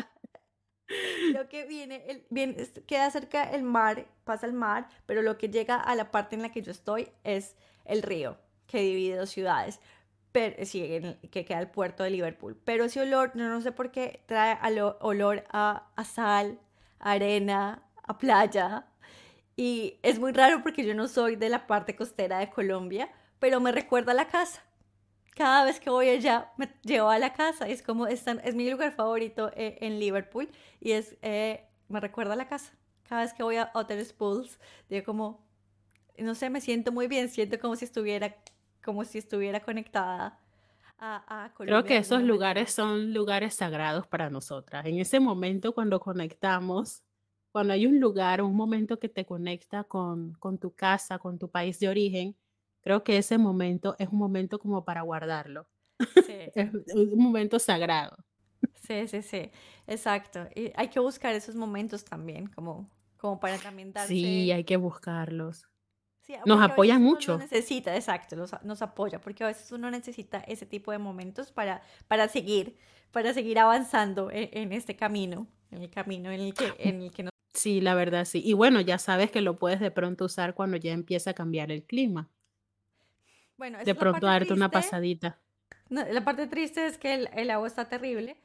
lo 1.34 1.48
que 1.50 1.66
viene, 1.66 2.26
viene, 2.30 2.56
queda 2.86 3.10
cerca 3.12 3.44
el 3.52 3.64
mar, 3.64 4.06
pasa 4.24 4.46
el 4.46 4.54
mar, 4.54 4.88
pero 5.06 5.22
lo 5.22 5.38
que 5.38 5.50
llega 5.50 5.76
a 5.76 5.96
la 5.96 6.12
parte 6.12 6.36
en 6.36 6.42
la 6.42 6.52
que 6.52 6.62
yo 6.62 6.72
estoy 6.72 7.10
es 7.24 7.56
el 7.86 8.02
río 8.02 8.38
que 8.68 8.82
divide 8.82 9.18
dos 9.18 9.30
ciudades. 9.30 9.80
Sí, 10.64 11.02
que 11.32 11.44
queda 11.44 11.60
el 11.60 11.70
puerto 11.70 12.04
de 12.04 12.12
Liverpool. 12.12 12.56
Pero 12.64 12.86
ese 12.86 13.02
olor, 13.02 13.32
no, 13.36 13.50
no 13.50 13.62
sé 13.62 13.72
por 13.72 13.92
qué, 13.92 14.24
trae 14.26 14.58
olor 15.02 15.44
a, 15.52 15.88
a 15.96 16.04
sal, 16.06 16.60
a 17.00 17.12
arena, 17.12 17.84
a 18.04 18.18
playa. 18.18 18.86
Y 19.58 19.98
es 20.04 20.20
muy 20.20 20.32
raro 20.32 20.62
porque 20.64 20.86
yo 20.86 20.94
no 20.96 21.08
soy 21.08 21.36
de 21.36 21.50
la 21.50 21.68
parte 21.68 21.96
costera 21.96 22.40
de 22.40 22.50
Colombia, 22.50 23.10
pero 23.40 23.60
me 23.60 23.72
recuerda 23.72 24.12
a 24.14 24.16
la 24.16 24.28
casa. 24.28 24.64
Cada 25.40 25.64
vez 25.64 25.80
que 25.80 25.90
voy 25.90 26.10
allá 26.10 26.52
me 26.58 26.70
llevo 26.84 27.10
a 27.10 27.18
la 27.18 27.32
casa. 27.32 27.66
Es 27.66 27.82
como, 27.82 28.08
es, 28.08 28.28
es 28.28 28.56
mi 28.56 28.70
lugar 28.70 28.92
favorito 28.92 29.54
eh, 29.56 29.78
en 29.80 29.98
Liverpool 29.98 30.50
y 30.82 30.92
es, 30.92 31.16
eh, 31.22 31.64
me 31.88 32.02
recuerda 32.02 32.34
a 32.34 32.36
la 32.36 32.50
casa. 32.50 32.74
Cada 33.04 33.22
vez 33.22 33.32
que 33.32 33.42
voy 33.42 33.56
a 33.56 33.72
Hotel 33.74 34.06
Spools, 34.06 34.60
digo 34.90 35.06
como, 35.06 35.48
no 36.18 36.36
sé, 36.36 36.50
me 36.50 36.60
siento 36.60 36.92
muy 36.92 37.08
bien, 37.08 37.30
siento 37.30 37.58
como 37.58 37.78
si 37.78 37.86
estuviera 37.86 38.36
como 38.84 39.06
si 39.06 39.18
estuviera 39.18 39.62
conectada 39.62 40.38
a, 40.98 41.54
Creo 41.56 41.86
que 41.86 41.96
esos 41.96 42.22
lugares 42.22 42.74
son 42.74 43.14
lugares 43.14 43.54
sagrados 43.54 44.08
para 44.08 44.30
nosotras. 44.30 44.86
En 44.88 45.00
ese 45.00 45.22
momento 45.22 45.74
cuando 45.74 46.02
conectamos, 46.02 47.02
cuando 47.54 47.72
hay 47.72 47.86
un 47.86 48.02
lugar, 48.02 48.42
un 48.42 48.58
momento 48.58 49.00
que 49.00 49.08
te 49.08 49.26
conecta 49.26 49.86
con, 49.86 50.34
con 50.34 50.58
tu 50.58 50.74
casa, 50.74 51.18
con 51.18 51.40
tu 51.40 51.50
país 51.50 51.80
de 51.80 51.88
origen, 51.88 52.36
creo 52.82 53.04
que 53.04 53.18
ese 53.18 53.38
momento 53.38 53.96
es 54.00 54.10
un 54.10 54.20
momento 54.20 54.60
como 54.60 54.86
para 54.86 55.02
guardarlo. 55.02 55.68
Sí. 56.26 56.36
es 56.56 56.74
un 56.96 57.24
momento 57.24 57.60
sagrado. 57.60 58.18
Sí, 58.76 59.08
sí, 59.08 59.22
sí, 59.22 59.52
exacto. 59.88 60.48
Y 60.56 60.72
hay 60.76 60.90
que 60.90 61.00
buscar 61.00 61.34
esos 61.36 61.56
momentos 61.56 62.04
también, 62.04 62.48
como, 62.48 62.90
como 63.18 63.40
para 63.40 63.58
también 63.58 63.94
darse... 63.94 64.14
Sí, 64.14 64.52
hay 64.52 64.64
que 64.64 64.78
buscarlos 64.78 65.70
nos 66.46 66.62
apoya 66.62 67.00
mucho. 67.00 67.38
necesita, 67.38 67.96
exacto, 67.96 68.36
nos, 68.36 68.82
apoya, 68.82 69.20
porque 69.20 69.44
a 69.44 69.48
veces 69.48 69.72
uno 69.72 69.90
necesita 69.90 70.40
ese 70.40 70.66
tipo 70.66 70.92
de 70.92 71.00
momentos 71.00 71.52
para, 71.52 71.82
para 72.08 72.28
seguir, 72.28 72.78
para 73.12 73.34
seguir 73.34 73.60
avanzando 73.60 74.30
e, 74.32 74.50
en, 74.54 74.72
este 74.72 74.96
camino, 74.96 75.48
en 75.72 75.82
el 75.82 75.90
camino 75.90 76.32
en 76.32 76.42
el 76.42 76.54
que, 76.54 76.74
en 76.78 77.02
el 77.02 77.12
que 77.12 77.24
nos... 77.24 77.32
Sí, 77.54 77.82
la 77.82 77.96
verdad, 77.96 78.26
sí. 78.26 78.42
Y 78.46 78.54
bueno, 78.54 78.80
ya 78.80 79.00
sabes 79.00 79.32
que 79.32 79.42
lo 79.42 79.58
puedes 79.58 79.80
de 79.80 79.92
pronto 79.92 80.26
usar 80.26 80.54
cuando 80.54 80.78
ya 80.78 80.94
empieza 80.94 81.32
a 81.32 81.34
cambiar 81.34 81.72
el 81.72 81.84
clima. 81.84 82.30
Bueno, 83.60 83.78
de 83.78 83.94
pronto 83.94 84.26
darte 84.26 84.54
una 84.54 84.72
pasadita. 84.72 85.38
la 85.90 86.24
parte 86.24 86.48
triste 86.48 86.88
es 86.88 86.98
que 86.98 87.14
el, 87.14 87.52
agua 87.52 87.68
está 87.68 87.88
terrible. 87.88 88.38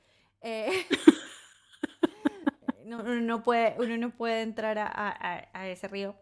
Eh, 0.42 0.70
no, 2.84 2.98
uno, 2.98 3.20
no 3.22 3.42
puede, 3.42 3.76
uno 3.78 3.96
no 3.96 4.10
puede 4.10 4.42
entrar 4.42 4.76
a, 4.78 5.48
a 5.54 5.68
ese 5.68 5.88
río 5.88 6.14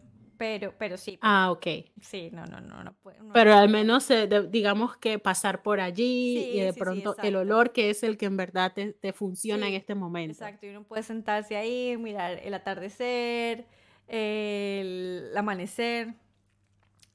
pero, 0.43 0.75
pero 0.77 0.97
sí. 0.97 1.21
Ah, 1.21 1.53
ok. 1.53 1.67
Sí, 2.01 2.31
no, 2.33 2.45
no, 2.47 2.61
no, 2.61 2.83
no, 2.83 2.97
Pero 3.33 3.55
al 3.55 3.69
menos 3.69 4.11
eh, 4.11 4.29
digamos 4.51 4.97
que 4.97 5.21
pasar 5.21 5.63
por 5.63 5.79
allí 5.79 6.37
y 6.37 6.59
de 6.59 6.73
pronto 6.73 7.15
el 7.23 7.37
olor 7.37 7.73
que 7.73 7.91
es 7.91 8.03
el 8.03 8.19
que 8.19 8.27
en 8.27 8.37
verdad 8.37 8.73
te, 8.73 9.13
funciona 9.13 9.69
en 9.69 9.75
este 9.75 9.95
momento. 9.95 10.33
Exacto, 10.33 10.67
y 10.67 10.71
uno 10.71 10.83
puede 10.83 11.05
sentarse 11.05 11.57
ahí, 11.57 11.97
mirar 11.97 12.41
el 12.43 12.55
atardecer, 12.55 13.67
el 14.09 15.31
amanecer. 15.37 16.15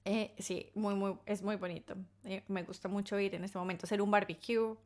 Eh, 0.10 0.34
sí, 0.39 0.72
muy, 0.74 0.96
muy, 0.96 1.17
es 1.26 1.43
muy 1.43 1.58
bonito. 1.58 1.93
Eh, 2.24 2.41
me 2.48 2.63
gusta 2.63 2.88
mucho 2.88 3.20
ir 3.20 3.36
en 3.36 3.43
este 3.43 3.58
momento, 3.58 3.86
hacer 3.86 4.02
un 4.02 4.10
barbecue, 4.10 4.78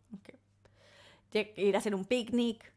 ir 1.56 1.76
a 1.76 1.78
hacer 1.78 1.94
un 1.94 2.06
picnic. 2.06 2.74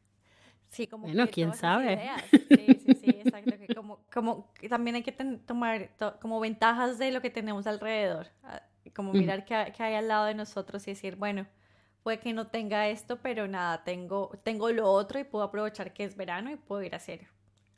Sí, 0.69 0.87
como 0.87 1.07
bueno, 1.07 1.27
quién 1.33 1.55
sabe. 1.55 2.07
Sí, 2.51 2.67
sí, 2.85 2.95
sí, 2.97 3.11
exacto. 3.25 3.55
como, 3.75 4.01
como 4.13 4.53
también 4.69 4.97
hay 4.97 5.03
que 5.03 5.13
tomar 5.13 5.91
como 6.21 6.39
ventajas 6.39 6.99
de 6.99 7.13
lo 7.13 7.23
que 7.23 7.31
tenemos 7.31 7.67
alrededor. 7.67 8.27
Ah, 8.43 8.61
como 8.95 9.15
mirar 9.15 9.47
qué, 9.47 9.55
hay 9.55 9.95
al 9.95 10.09
lado 10.09 10.27
de 10.27 10.35
nosotros 10.35 10.87
y 10.87 10.91
decir, 10.91 11.17
bueno, 11.17 11.47
puede 12.03 12.19
que 12.19 12.35
no 12.35 12.49
tenga 12.49 12.89
esto, 12.89 13.21
pero 13.23 13.49
nada, 13.49 13.85
tengo, 13.85 14.39
tengo 14.43 14.71
lo 14.71 14.93
otro 14.93 15.19
y 15.19 15.25
puedo 15.25 15.45
aprovechar 15.45 15.95
que 15.95 16.05
es 16.05 16.15
verano 16.15 16.51
y 16.51 16.57
puedo 16.57 16.83
ir 16.83 16.93
a 16.93 16.99
hacer 16.99 17.27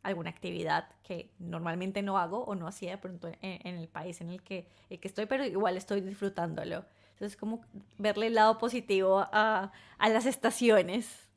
alguna 0.07 0.31
actividad 0.31 0.88
que 1.03 1.31
normalmente 1.38 2.03
no 2.03 2.19
hago 2.19 2.45
o 2.45 2.55
no 2.55 2.66
hacía 2.66 2.92
de 2.92 2.99
pronto 2.99 3.29
en, 3.40 3.77
el 3.77 3.88
país 3.88 4.21
en 4.21 4.31
el 4.31 4.42
que, 4.42 4.69
el 4.88 5.01
que 5.01 5.09
estoy, 5.09 5.27
pero 5.27 5.45
igual 5.45 5.77
estoy 5.77 6.01
disfrutándolo. 6.01 6.85
Entonces, 7.12 7.37
como 7.37 7.62
verle 7.99 8.29
el 8.29 8.35
lado 8.35 8.59
positivo 8.59 9.27
a, 9.33 9.73
a 9.99 10.09
las 10.09 10.27
estaciones. 10.27 11.29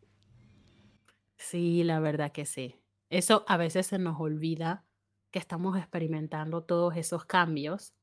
Sí, 1.38 1.84
la 1.84 2.00
verdad 2.00 2.32
que 2.32 2.46
sí. 2.46 2.76
Eso 3.10 3.44
a 3.48 3.58
veces 3.58 3.88
se 3.88 3.98
nos 3.98 4.20
olvida 4.20 4.86
que 5.32 5.40
estamos 5.40 5.78
experimentando 5.78 6.64
todos 6.64 6.96
esos 6.96 7.26
cambios 7.26 7.94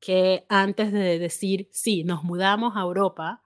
que 0.00 0.44
antes 0.48 0.92
de 0.92 1.18
decir, 1.20 1.68
sí, 1.70 2.02
nos 2.02 2.24
mudamos 2.24 2.76
a 2.76 2.80
Europa, 2.80 3.42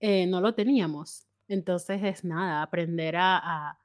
eh, 0.00 0.26
no 0.26 0.40
lo 0.40 0.54
teníamos. 0.54 1.28
Entonces 1.46 2.02
es 2.02 2.24
nada, 2.24 2.62
aprender 2.62 3.16
a, 3.16 3.38
a, 3.38 3.79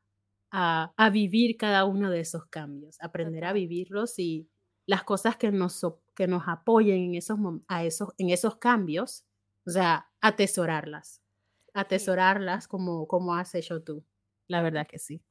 a, 0.56 1.10
vivir 1.10 1.58
cada 1.58 1.84
uno 1.84 2.10
de 2.10 2.22
esos 2.22 2.46
cambios, 2.46 2.98
aprender 3.02 3.44
a 3.44 3.52
vivirlos 3.52 4.18
y 4.20 4.50
las 4.86 5.04
cosas 5.04 5.36
que 5.36 5.52
nos, 5.52 5.86
que 6.16 6.28
nos 6.28 6.44
apoyen 6.48 6.98
en 6.98 7.16
esos, 7.16 7.38
a 7.68 7.84
esos, 7.84 8.14
en 8.18 8.30
esos 8.30 8.56
cambios, 8.56 9.26
o 9.66 9.72
sea, 9.72 10.10
atesorarlas, 10.22 11.22
atesorarlas 11.74 12.68
como, 12.70 13.08
como 13.08 13.36
has 13.36 13.54
hecho 13.54 13.84
tú. 13.84 14.06
La 14.48 14.62
verdad 14.62 14.88
que 14.88 15.00
sí. 15.00 15.22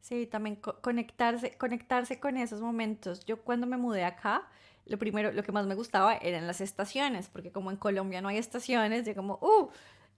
Sí, 0.00 0.26
también 0.26 0.56
conectarse, 0.56 1.56
conectarse 1.58 2.20
con 2.20 2.36
esos 2.36 2.60
momentos. 2.60 3.24
Yo 3.26 3.42
cuando 3.42 3.66
me 3.66 3.76
mudé 3.76 4.04
acá, 4.04 4.48
lo 4.86 4.98
primero, 4.98 5.32
lo 5.32 5.42
que 5.42 5.52
más 5.52 5.66
me 5.66 5.74
gustaba 5.74 6.14
eran 6.14 6.46
las 6.46 6.60
estaciones, 6.60 7.28
porque 7.28 7.52
como 7.52 7.70
en 7.70 7.76
Colombia 7.76 8.22
no 8.22 8.28
hay 8.28 8.38
estaciones, 8.38 9.06
yo 9.06 9.14
como, 9.14 9.38
uh, 9.42 9.70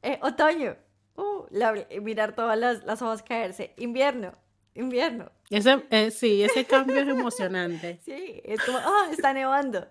eh, 0.03 0.19
otoño, 0.23 0.77
uh, 1.16 2.00
mirar 2.00 2.35
todas 2.35 2.59
las, 2.59 2.85
las, 2.85 3.02
hojas 3.02 3.22
caerse, 3.22 3.72
invierno, 3.76 4.33
invierno. 4.74 5.31
Ese, 5.50 5.85
eh, 5.90 6.11
sí, 6.11 6.42
ese 6.42 6.64
cambio 6.64 6.96
es 6.96 7.09
emocionante. 7.09 8.00
Sí, 8.05 8.40
es 8.44 8.62
como, 8.62 8.79
oh, 8.79 9.11
está 9.11 9.33
nevando. 9.33 9.87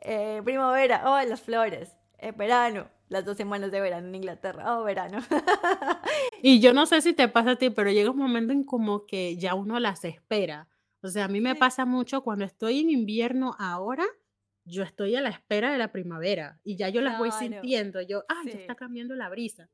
Eh, 0.00 0.40
primavera, 0.44 1.02
oh, 1.10 1.20
las 1.28 1.40
flores. 1.40 1.96
verano, 2.36 2.88
las 3.08 3.24
dos 3.24 3.36
semanas 3.36 3.70
de 3.70 3.80
verano 3.80 4.08
en 4.08 4.14
Inglaterra. 4.14 4.76
Oh, 4.78 4.84
verano. 4.84 5.18
y 6.42 6.60
yo 6.60 6.72
no 6.72 6.86
sé 6.86 7.00
si 7.00 7.12
te 7.12 7.28
pasa 7.28 7.52
a 7.52 7.56
ti, 7.56 7.70
pero 7.70 7.90
llega 7.90 8.10
un 8.10 8.18
momento 8.18 8.52
en 8.52 8.64
como 8.64 9.06
que 9.06 9.36
ya 9.36 9.54
uno 9.54 9.78
las 9.80 10.04
espera. 10.04 10.68
O 11.02 11.08
sea, 11.08 11.24
a 11.24 11.28
mí 11.28 11.40
me 11.40 11.54
pasa 11.54 11.86
mucho 11.86 12.22
cuando 12.22 12.44
estoy 12.44 12.80
en 12.80 12.90
invierno 12.90 13.56
ahora, 13.58 14.04
yo 14.64 14.82
estoy 14.82 15.16
a 15.16 15.20
la 15.20 15.30
espera 15.30 15.72
de 15.72 15.78
la 15.78 15.92
primavera 15.92 16.60
y 16.62 16.76
ya 16.76 16.88
yo 16.90 17.00
las 17.00 17.18
voy 17.18 17.30
sintiendo. 17.32 18.02
Yo, 18.02 18.24
ah, 18.28 18.42
ya 18.44 18.52
está 18.52 18.74
cambiando 18.74 19.14
la 19.14 19.28
brisa. 19.28 19.68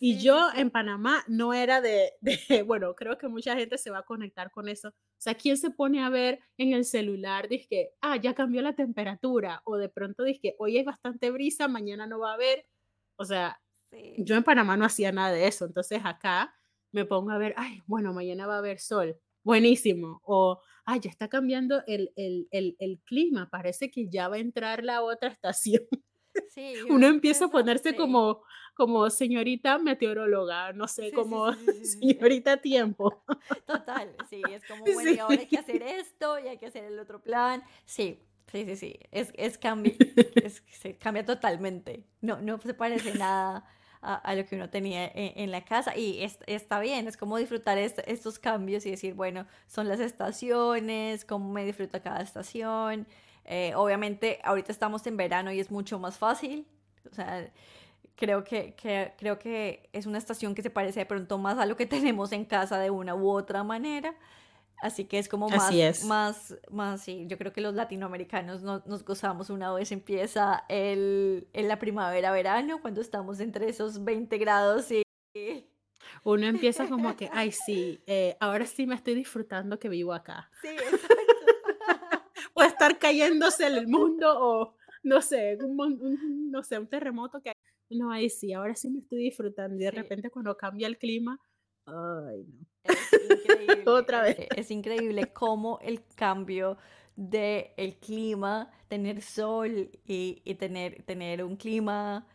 Y 0.00 0.18
yo 0.18 0.48
en 0.54 0.70
Panamá 0.70 1.24
no 1.28 1.54
era 1.54 1.80
de, 1.80 2.12
de, 2.20 2.62
bueno, 2.62 2.94
creo 2.94 3.18
que 3.18 3.28
mucha 3.28 3.56
gente 3.56 3.78
se 3.78 3.90
va 3.90 3.98
a 3.98 4.04
conectar 4.04 4.50
con 4.50 4.68
eso. 4.68 4.88
O 4.88 4.94
sea, 5.18 5.34
¿quién 5.34 5.56
se 5.56 5.70
pone 5.70 6.02
a 6.02 6.08
ver 6.08 6.40
en 6.58 6.72
el 6.72 6.84
celular? 6.84 7.48
Dice 7.48 7.66
que, 7.68 7.90
ah, 8.00 8.16
ya 8.16 8.34
cambió 8.34 8.62
la 8.62 8.74
temperatura. 8.74 9.62
O 9.64 9.76
de 9.76 9.88
pronto 9.88 10.24
dice 10.24 10.40
que 10.40 10.56
hoy 10.58 10.78
hay 10.78 10.84
bastante 10.84 11.30
brisa, 11.30 11.68
mañana 11.68 12.06
no 12.06 12.18
va 12.18 12.32
a 12.32 12.34
haber. 12.34 12.66
O 13.16 13.24
sea, 13.24 13.60
yo 14.18 14.36
en 14.36 14.42
Panamá 14.42 14.76
no 14.76 14.84
hacía 14.84 15.12
nada 15.12 15.32
de 15.32 15.46
eso, 15.46 15.66
entonces 15.66 16.00
acá 16.04 16.54
me 16.92 17.04
pongo 17.04 17.30
a 17.30 17.38
ver, 17.38 17.54
ay, 17.56 17.82
bueno, 17.86 18.12
mañana 18.12 18.46
va 18.46 18.56
a 18.56 18.58
haber 18.58 18.78
sol, 18.78 19.18
buenísimo, 19.44 20.20
o, 20.24 20.60
ay, 20.84 21.00
ya 21.00 21.10
está 21.10 21.28
cambiando 21.28 21.82
el, 21.86 22.12
el, 22.16 22.48
el, 22.50 22.76
el 22.78 23.00
clima, 23.04 23.48
parece 23.50 23.90
que 23.90 24.08
ya 24.08 24.28
va 24.28 24.36
a 24.36 24.40
entrar 24.40 24.84
la 24.84 25.02
otra 25.02 25.30
estación. 25.30 25.82
Sí, 26.48 26.74
Uno 26.90 27.06
empieza 27.06 27.46
a 27.46 27.50
ponerse 27.50 27.94
como, 27.96 28.42
como 28.74 29.10
señorita 29.10 29.78
meteoróloga, 29.78 30.72
no 30.72 30.88
sé, 30.88 31.12
como 31.12 31.52
señorita 31.82 32.56
tiempo. 32.58 33.22
Total, 33.66 34.14
sí, 34.28 34.42
es 34.50 34.64
como, 34.64 34.84
bueno, 34.84 35.22
ahora 35.22 35.40
hay 35.40 35.46
que 35.46 35.58
hacer 35.58 35.82
esto 35.82 36.38
y 36.38 36.48
hay 36.48 36.58
que 36.58 36.66
hacer 36.66 36.84
el 36.84 36.98
otro 36.98 37.22
plan. 37.22 37.62
Sí, 37.84 38.18
Sí, 38.50 38.66
sí, 38.66 38.76
sí, 38.76 38.98
es, 39.10 39.32
es, 39.36 39.56
cambia, 39.56 39.94
es 40.44 40.62
se 40.70 40.96
cambia 40.96 41.24
totalmente. 41.24 42.04
No, 42.20 42.40
no 42.42 42.58
se 42.60 42.74
parece 42.74 43.14
nada 43.14 43.64
a, 44.02 44.14
a 44.16 44.34
lo 44.34 44.44
que 44.44 44.56
uno 44.56 44.68
tenía 44.68 45.06
en, 45.06 45.32
en 45.36 45.50
la 45.50 45.64
casa 45.64 45.96
y 45.96 46.22
es, 46.22 46.38
está 46.46 46.78
bien, 46.80 47.08
es 47.08 47.16
como 47.16 47.38
disfrutar 47.38 47.78
estos 47.78 48.38
cambios 48.38 48.84
y 48.84 48.90
decir, 48.90 49.14
bueno, 49.14 49.46
son 49.68 49.88
las 49.88 50.00
estaciones, 50.00 51.24
cómo 51.24 51.50
me 51.50 51.64
disfruto 51.64 52.02
cada 52.02 52.20
estación. 52.20 53.06
Eh, 53.44 53.72
obviamente, 53.74 54.38
ahorita 54.44 54.70
estamos 54.70 55.06
en 55.06 55.16
verano 55.16 55.50
y 55.50 55.58
es 55.60 55.70
mucho 55.70 55.98
más 55.98 56.18
fácil. 56.18 56.66
O 57.10 57.14
sea, 57.14 57.50
creo 58.22 58.44
que, 58.44 58.74
que, 58.74 59.12
creo 59.18 59.36
que 59.36 59.90
es 59.92 60.06
una 60.06 60.16
estación 60.16 60.54
que 60.54 60.62
se 60.62 60.70
parece 60.70 61.00
de 61.00 61.06
pronto 61.06 61.38
más 61.38 61.58
a 61.58 61.66
lo 61.66 61.76
que 61.76 61.86
tenemos 62.14 62.30
en 62.30 62.44
casa 62.44 62.78
de 62.78 62.88
una 62.88 63.16
u 63.16 63.28
otra 63.28 63.64
manera. 63.64 64.14
Así 64.80 65.06
que 65.06 65.18
es 65.18 65.28
como 65.28 65.48
más, 65.48 66.04
más, 66.04 66.56
más, 66.70 67.00
sí, 67.00 67.24
yo 67.28 67.38
creo 67.38 67.52
que 67.52 67.60
los 67.60 67.74
latinoamericanos 67.74 68.62
nos 68.62 69.04
gozamos 69.04 69.48
una 69.48 69.72
vez 69.72 69.92
empieza 69.92 70.64
el, 70.68 71.48
en 71.52 71.68
la 71.68 71.78
primavera-verano, 71.78 72.80
cuando 72.80 73.00
estamos 73.00 73.40
entre 73.40 73.68
esos 73.68 74.04
20 74.04 74.38
grados 74.38 74.90
y... 74.90 75.02
Uno 76.24 76.46
empieza 76.46 76.88
como 76.88 77.16
que, 77.16 77.28
ay, 77.32 77.52
sí, 77.66 78.00
eh, 78.06 78.36
ahora 78.40 78.66
sí 78.66 78.86
me 78.86 78.94
estoy 78.94 79.14
disfrutando 79.14 79.78
que 79.78 79.88
vivo 79.88 80.12
acá. 80.12 80.50
Sí, 80.60 80.68
exacto. 80.68 81.14
o 82.54 82.62
estar 82.62 82.98
cayéndose 82.98 83.66
el 83.66 83.86
mundo 83.86 84.32
o, 84.36 84.76
no 85.02 85.22
sé, 85.22 85.58
un, 85.60 86.50
no 86.50 86.62
sé, 86.62 86.78
un 86.78 86.86
terremoto 86.86 87.40
que... 87.40 87.52
No, 87.96 88.10
ay, 88.10 88.30
sí, 88.30 88.52
ahora 88.52 88.74
sí 88.74 88.90
me 88.90 89.00
estoy 89.00 89.24
disfrutando 89.24 89.76
y 89.76 89.84
de 89.84 89.90
repente 89.90 90.30
cuando 90.30 90.56
cambia 90.56 90.86
el 90.86 90.98
clima, 90.98 91.38
ay, 91.86 92.44
no 92.44 92.66
es 92.84 93.14
increíble. 93.44 93.84
Otra 93.86 94.22
vez. 94.22 94.36
Es 94.56 94.70
increíble 94.70 95.32
cómo 95.32 95.78
el 95.82 96.04
cambio 96.14 96.78
del 97.16 97.66
el 97.76 97.96
clima, 97.96 98.70
tener 98.88 99.22
sol 99.22 99.90
y, 100.06 100.42
y, 100.44 100.54
tener, 100.54 101.02
tener 101.02 101.44
un 101.44 101.56
clima, 101.56 102.26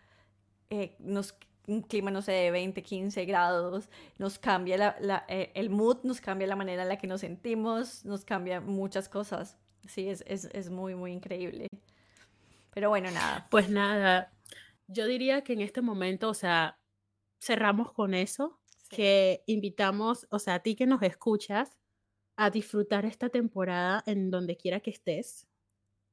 eh, 0.70 0.96
nos, 1.00 1.36
un 1.68 1.82
clima, 1.82 2.12
no 2.12 2.22
sé, 2.22 2.32
de 2.32 2.52
20, 2.52 2.84
15 2.84 3.26
grados, 3.26 3.90
nos 4.18 4.40
cambia 4.40 4.78
la, 4.78 4.96
la, 5.02 5.26
eh, 5.28 5.52
el 5.56 5.70
mood, 5.70 6.04
nos 6.04 6.22
cambia 6.22 6.48
la 6.48 6.56
manera 6.56 6.84
en 6.84 6.90
la 6.90 6.98
que 6.98 7.08
nos 7.08 7.22
sentimos, 7.22 8.06
nos 8.06 8.24
cambia 8.24 8.62
muchas 8.62 9.10
cosas. 9.10 9.58
Sí, 9.88 10.10
es, 10.10 10.24
es, 10.28 10.46
es 10.46 10.70
muy, 10.70 10.96
muy 10.96 11.12
increíble. 11.12 11.68
Pero 12.74 12.90
bueno, 12.90 13.10
nada. 13.10 13.48
Pues 13.50 13.70
nada, 13.70 14.32
yo 14.88 15.06
diría 15.08 15.44
que 15.44 15.54
en 15.54 15.62
este 15.62 15.82
momento, 15.82 16.30
o 16.30 16.34
sea, 16.34 16.80
cerramos 17.42 17.92
con 17.94 18.14
eso 18.14 18.60
que 18.90 19.44
invitamos, 19.48 20.28
o 20.32 20.40
sea, 20.40 20.56
a 20.56 20.60
ti 20.64 20.76
que 20.76 20.86
nos 20.88 21.02
escuchas, 21.04 21.78
a 22.38 22.50
disfrutar 22.52 23.06
esta 23.06 23.30
temporada 23.30 24.04
en 24.06 24.32
donde 24.32 24.58
quiera 24.58 24.80
que 24.80 24.92
estés 24.92 25.48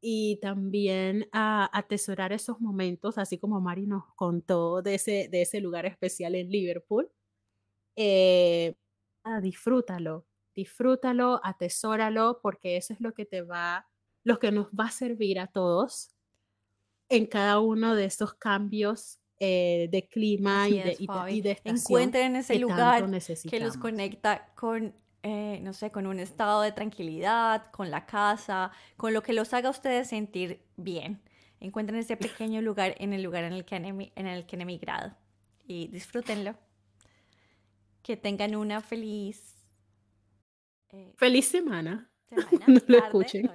y 0.00 0.38
también 0.40 1.28
a 1.32 1.70
atesorar 1.76 2.32
esos 2.32 2.60
momentos, 2.60 3.18
así 3.18 3.38
como 3.38 3.60
Mari 3.60 3.86
nos 3.86 4.04
contó 4.16 4.82
de 4.82 4.96
ese, 4.96 5.28
de 5.30 5.42
ese 5.42 5.60
lugar 5.60 5.86
especial 5.86 6.34
en 6.34 6.50
Liverpool. 6.50 7.10
Eh, 7.96 8.76
disfrútalo, 9.42 10.26
disfrútalo, 10.54 11.40
atesóralo, 11.44 12.40
porque 12.42 12.76
eso 12.76 12.92
es 12.92 13.00
lo 13.00 13.14
que 13.14 13.24
te 13.26 13.42
va, 13.42 13.88
lo 14.24 14.38
que 14.38 14.52
nos 14.52 14.68
va 14.68 14.86
a 14.86 14.90
servir 14.90 15.40
a 15.40 15.46
todos 15.48 16.14
en 17.16 17.26
cada 17.26 17.60
uno 17.60 17.94
de 17.94 18.06
esos 18.06 18.34
cambios 18.34 19.20
eh, 19.40 19.88
de 19.90 20.06
clima 20.08 20.68
y 20.68 20.78
de, 20.78 20.96
y, 21.28 21.40
de, 21.40 21.58
Encuentren 21.64 22.36
ese 22.36 22.58
lugar 22.58 23.06
que 23.48 23.60
los 23.60 23.76
conecta 23.76 24.52
con, 24.54 24.94
eh, 25.22 25.60
no 25.62 25.72
sé, 25.72 25.90
con 25.90 26.06
un 26.06 26.20
estado 26.20 26.62
de 26.62 26.72
tranquilidad, 26.72 27.70
con 27.70 27.90
la 27.90 28.06
casa, 28.06 28.70
con 28.96 29.12
lo 29.12 29.22
que 29.22 29.32
los 29.32 29.52
haga 29.52 29.68
a 29.68 29.70
ustedes 29.70 30.08
sentir 30.08 30.62
bien. 30.76 31.20
Encuentren 31.60 31.98
ese 31.98 32.16
pequeño 32.16 32.60
lugar 32.62 32.94
en 32.98 33.12
el 33.12 33.22
lugar 33.22 33.44
en 33.44 33.52
el 33.52 33.64
que 33.64 33.76
han, 33.76 33.84
en 33.84 34.26
el 34.26 34.46
que 34.46 34.56
han 34.56 34.62
emigrado 34.62 35.16
y 35.66 35.88
disfrútenlo. 35.88 36.54
Que 38.02 38.16
tengan 38.16 38.54
una 38.54 38.80
feliz... 38.80 39.54
Eh, 40.90 41.12
feliz 41.16 41.48
semana. 41.48 42.10
semana 42.28 42.64
no 42.66 42.80
lo 42.86 42.98
escuchen. 42.98 43.50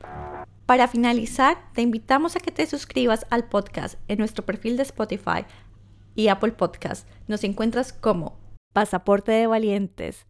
Para 0.66 0.88
finalizar, 0.88 1.58
te 1.74 1.82
invitamos 1.82 2.36
a 2.36 2.40
que 2.40 2.50
te 2.50 2.66
suscribas 2.66 3.26
al 3.28 3.48
podcast 3.48 3.98
en 4.08 4.18
nuestro 4.18 4.46
perfil 4.46 4.78
de 4.78 4.84
Spotify 4.84 5.44
y 6.14 6.28
Apple 6.28 6.52
Podcast. 6.52 7.06
Nos 7.28 7.44
encuentras 7.44 7.92
como 7.92 8.38
Pasaporte 8.72 9.32
de 9.32 9.46
Valientes. 9.46 10.26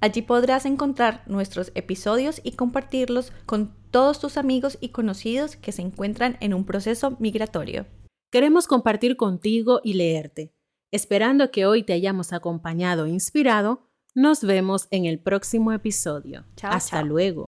Allí 0.00 0.22
podrás 0.22 0.66
encontrar 0.66 1.22
nuestros 1.26 1.70
episodios 1.76 2.40
y 2.42 2.52
compartirlos 2.52 3.32
con 3.46 3.76
todos 3.92 4.18
tus 4.18 4.36
amigos 4.36 4.76
y 4.80 4.88
conocidos 4.88 5.56
que 5.56 5.70
se 5.70 5.82
encuentran 5.82 6.36
en 6.40 6.52
un 6.52 6.64
proceso 6.64 7.16
migratorio. 7.20 7.86
Queremos 8.32 8.66
compartir 8.66 9.16
contigo 9.16 9.80
y 9.84 9.94
leerte. 9.94 10.52
Esperando 10.92 11.52
que 11.52 11.64
hoy 11.64 11.84
te 11.84 11.92
hayamos 11.92 12.32
acompañado 12.32 13.06
e 13.06 13.10
inspirado, 13.10 13.88
nos 14.14 14.42
vemos 14.42 14.88
en 14.90 15.04
el 15.04 15.20
próximo 15.20 15.72
episodio. 15.72 16.44
Hasta 16.62 17.02
luego. 17.02 17.46